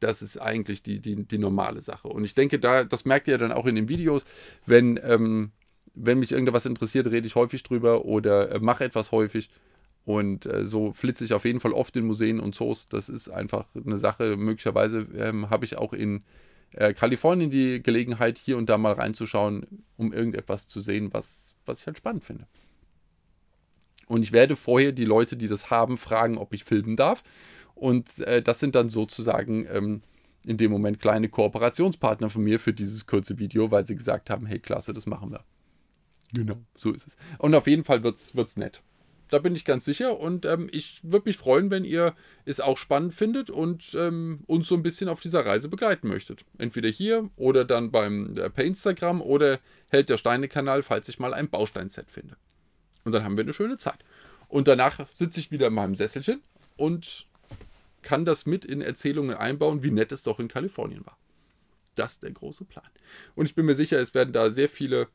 Das 0.00 0.22
ist 0.22 0.38
eigentlich 0.38 0.82
die, 0.82 1.00
die, 1.00 1.24
die 1.24 1.38
normale 1.38 1.80
Sache. 1.80 2.08
Und 2.08 2.24
ich 2.24 2.34
denke, 2.34 2.58
da, 2.58 2.84
das 2.84 3.04
merkt 3.04 3.28
ihr 3.28 3.38
dann 3.38 3.52
auch 3.52 3.66
in 3.66 3.74
den 3.74 3.88
Videos, 3.88 4.24
wenn, 4.66 4.98
ähm, 5.02 5.52
wenn 5.94 6.18
mich 6.18 6.32
irgendwas 6.32 6.66
interessiert, 6.66 7.06
rede 7.06 7.26
ich 7.26 7.34
häufig 7.34 7.62
drüber 7.62 8.04
oder 8.04 8.52
äh, 8.52 8.58
mache 8.58 8.84
etwas 8.84 9.12
häufig. 9.12 9.50
Und 10.04 10.46
äh, 10.46 10.64
so 10.64 10.92
flitze 10.92 11.24
ich 11.24 11.32
auf 11.32 11.44
jeden 11.44 11.60
Fall 11.60 11.72
oft 11.72 11.96
in 11.96 12.06
Museen 12.06 12.40
und 12.40 12.54
Zoos. 12.54 12.86
Das 12.86 13.08
ist 13.08 13.28
einfach 13.28 13.66
eine 13.74 13.98
Sache. 13.98 14.36
Möglicherweise 14.36 15.06
ähm, 15.16 15.50
habe 15.50 15.64
ich 15.64 15.76
auch 15.76 15.92
in 15.92 16.24
äh, 16.76 16.94
Kalifornien 16.94 17.50
die 17.50 17.82
Gelegenheit, 17.82 18.38
hier 18.38 18.56
und 18.56 18.68
da 18.68 18.78
mal 18.78 18.92
reinzuschauen, 18.92 19.84
um 19.96 20.12
irgendetwas 20.12 20.68
zu 20.68 20.80
sehen, 20.80 21.12
was, 21.12 21.54
was 21.66 21.80
ich 21.80 21.86
halt 21.86 21.98
spannend 21.98 22.24
finde. 22.24 22.46
Und 24.06 24.22
ich 24.22 24.32
werde 24.32 24.56
vorher 24.56 24.92
die 24.92 25.04
Leute, 25.04 25.36
die 25.36 25.48
das 25.48 25.70
haben, 25.70 25.96
fragen, 25.96 26.36
ob 26.36 26.52
ich 26.52 26.64
filmen 26.64 26.96
darf. 26.96 27.22
Und 27.74 28.18
äh, 28.20 28.42
das 28.42 28.60
sind 28.60 28.74
dann 28.74 28.88
sozusagen 28.88 29.66
ähm, 29.70 30.02
in 30.46 30.56
dem 30.58 30.70
Moment 30.70 31.00
kleine 31.00 31.28
Kooperationspartner 31.28 32.30
von 32.30 32.44
mir 32.44 32.60
für 32.60 32.72
dieses 32.72 33.06
kurze 33.06 33.38
Video, 33.38 33.70
weil 33.70 33.86
sie 33.86 33.96
gesagt 33.96 34.30
haben, 34.30 34.46
hey, 34.46 34.58
klasse, 34.58 34.92
das 34.92 35.06
machen 35.06 35.30
wir. 35.30 35.42
Genau, 36.32 36.56
so 36.74 36.92
ist 36.92 37.06
es. 37.06 37.16
Und 37.38 37.54
auf 37.54 37.66
jeden 37.66 37.84
Fall 37.84 38.02
wird 38.02 38.18
es 38.18 38.56
nett. 38.56 38.82
Da 39.30 39.38
bin 39.38 39.56
ich 39.56 39.64
ganz 39.64 39.84
sicher 39.84 40.18
und 40.20 40.44
ähm, 40.44 40.68
ich 40.70 41.00
würde 41.02 41.28
mich 41.28 41.38
freuen, 41.38 41.70
wenn 41.70 41.84
ihr 41.84 42.14
es 42.44 42.60
auch 42.60 42.76
spannend 42.76 43.14
findet 43.14 43.50
und 43.50 43.94
ähm, 43.94 44.40
uns 44.46 44.68
so 44.68 44.74
ein 44.74 44.82
bisschen 44.82 45.08
auf 45.08 45.20
dieser 45.20 45.46
Reise 45.46 45.68
begleiten 45.68 46.08
möchtet. 46.08 46.44
Entweder 46.58 46.88
hier 46.88 47.30
oder 47.36 47.64
dann 47.64 47.90
beim 47.90 48.36
äh, 48.36 48.50
per 48.50 48.64
Instagram 48.64 49.22
oder 49.22 49.58
Held 49.88 50.08
der 50.08 50.18
Steine 50.18 50.48
Kanal, 50.48 50.82
falls 50.82 51.08
ich 51.08 51.18
mal 51.18 51.34
ein 51.34 51.48
Bausteinset 51.48 52.10
finde. 52.10 52.36
Und 53.04 53.12
dann 53.12 53.24
haben 53.24 53.36
wir 53.36 53.44
eine 53.44 53.52
schöne 53.52 53.78
Zeit. 53.78 53.98
Und 54.48 54.68
danach 54.68 55.06
sitze 55.14 55.40
ich 55.40 55.50
wieder 55.50 55.68
in 55.68 55.74
meinem 55.74 55.96
Sesselchen 55.96 56.42
und 56.76 57.26
kann 58.02 58.24
das 58.24 58.46
mit 58.46 58.64
in 58.64 58.82
Erzählungen 58.82 59.36
einbauen, 59.36 59.82
wie 59.82 59.90
nett 59.90 60.12
es 60.12 60.22
doch 60.22 60.38
in 60.38 60.48
Kalifornien 60.48 61.04
war. 61.06 61.16
Das 61.94 62.12
ist 62.12 62.22
der 62.22 62.32
große 62.32 62.64
Plan. 62.64 62.88
Und 63.34 63.46
ich 63.46 63.54
bin 63.54 63.66
mir 63.66 63.74
sicher, 63.74 63.98
es 63.98 64.14
werden 64.14 64.32
da 64.32 64.50
sehr 64.50 64.68
viele 64.68 65.08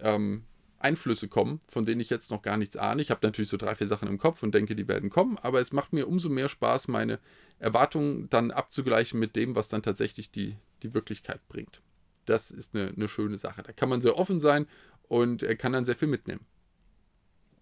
ähm, 0.00 0.44
Einflüsse 0.78 1.28
kommen, 1.28 1.60
von 1.68 1.84
denen 1.84 2.00
ich 2.00 2.10
jetzt 2.10 2.30
noch 2.30 2.42
gar 2.42 2.56
nichts 2.56 2.76
ahne. 2.76 3.02
Ich 3.02 3.10
habe 3.10 3.26
natürlich 3.26 3.48
so 3.48 3.56
drei, 3.56 3.74
vier 3.74 3.86
Sachen 3.86 4.08
im 4.08 4.18
Kopf 4.18 4.42
und 4.42 4.54
denke, 4.54 4.76
die 4.76 4.88
werden 4.88 5.10
kommen, 5.10 5.38
aber 5.38 5.60
es 5.60 5.72
macht 5.72 5.92
mir 5.92 6.06
umso 6.06 6.28
mehr 6.28 6.48
Spaß, 6.48 6.88
meine 6.88 7.18
Erwartungen 7.58 8.28
dann 8.28 8.50
abzugleichen 8.50 9.18
mit 9.18 9.36
dem, 9.36 9.54
was 9.54 9.68
dann 9.68 9.82
tatsächlich 9.82 10.30
die, 10.30 10.56
die 10.82 10.94
Wirklichkeit 10.94 11.40
bringt. 11.48 11.80
Das 12.26 12.50
ist 12.50 12.74
eine, 12.74 12.88
eine 12.88 13.08
schöne 13.08 13.38
Sache. 13.38 13.62
Da 13.62 13.72
kann 13.72 13.88
man 13.88 14.00
sehr 14.00 14.16
offen 14.18 14.40
sein 14.40 14.66
und 15.08 15.46
kann 15.58 15.72
dann 15.72 15.84
sehr 15.84 15.96
viel 15.96 16.08
mitnehmen. 16.08 16.44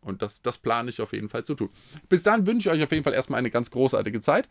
Und 0.00 0.22
das, 0.22 0.42
das 0.42 0.58
plane 0.58 0.90
ich 0.90 1.00
auf 1.00 1.12
jeden 1.12 1.28
Fall 1.28 1.44
zu 1.44 1.54
tun. 1.54 1.70
Bis 2.08 2.22
dann 2.22 2.46
wünsche 2.46 2.68
ich 2.68 2.74
euch 2.74 2.84
auf 2.84 2.92
jeden 2.92 3.04
Fall 3.04 3.14
erstmal 3.14 3.38
eine 3.38 3.50
ganz 3.50 3.70
großartige 3.70 4.20
Zeit. 4.20 4.48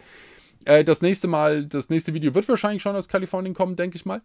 Äh, 0.66 0.84
das 0.84 1.02
nächste 1.02 1.28
Mal, 1.28 1.66
das 1.66 1.90
nächste 1.90 2.14
Video 2.14 2.34
wird 2.34 2.50
wahrscheinlich 2.50 2.82
schon 2.82 2.96
aus 2.96 3.08
Kalifornien 3.08 3.54
kommen, 3.54 3.76
denke 3.76 3.96
ich 3.96 4.06
mal. 4.06 4.22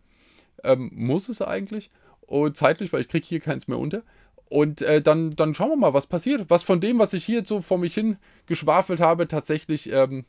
Ähm, 0.65 0.91
muss 0.95 1.29
es 1.29 1.43
eigentlich. 1.43 1.89
Und 2.21 2.57
zeitlich, 2.57 2.93
weil 2.93 3.01
ich 3.01 3.09
kriege 3.09 3.27
hier 3.27 3.41
keins 3.41 3.69
mehr 3.69 3.79
unter. 3.79 4.03
Und 4.49 4.81
äh, 4.83 5.03
dann, 5.03 5.31
dann 5.37 5.55
schauen 5.55 5.71
wir 5.71 5.77
mal, 5.77 5.95
was 5.95 6.07
passiert. 6.07 6.49
Was 6.49 6.63
von 6.63 6.81
dem, 6.81 6.99
was 6.99 7.13
ich 7.13 7.25
hier 7.25 7.45
so 7.45 7.61
vor 7.61 7.79
mich 7.79 7.95
hin 7.95 8.17
geschwafelt 8.47 9.01
habe, 9.01 9.29
tatsächlich 9.29 9.93
ähm, 9.93 10.25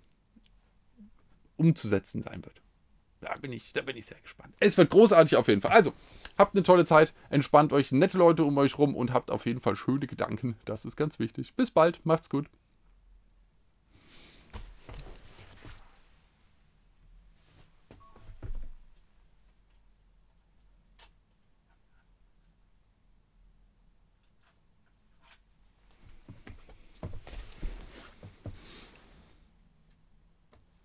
umzusetzen 1.56 2.22
sein 2.22 2.44
wird. 2.44 2.62
Da 3.22 3.36
bin, 3.38 3.52
ich, 3.52 3.74
da 3.74 3.82
bin 3.82 3.98
ich 3.98 4.06
sehr 4.06 4.20
gespannt. 4.22 4.56
Es 4.60 4.78
wird 4.78 4.90
großartig 4.90 5.36
auf 5.36 5.48
jeden 5.48 5.62
Fall. 5.62 5.72
Also, 5.72 5.94
habt 6.38 6.56
eine 6.56 6.64
tolle 6.64 6.86
Zeit, 6.86 7.14
entspannt 7.30 7.74
euch, 7.74 7.92
nette 7.92 8.18
Leute 8.18 8.44
um 8.46 8.58
euch 8.58 8.78
rum 8.78 8.96
und 8.96 9.14
habt 9.14 9.30
auf 9.30 9.46
jeden 9.46 9.60
Fall 9.60 9.76
schöne 9.76 10.08
Gedanken. 10.08 10.56
Das 10.66 10.86
ist 10.86 10.96
ganz 10.96 11.20
wichtig. 11.20 11.54
Bis 11.56 11.72
bald, 11.72 12.06
macht's 12.06 12.30
gut. 12.30 12.48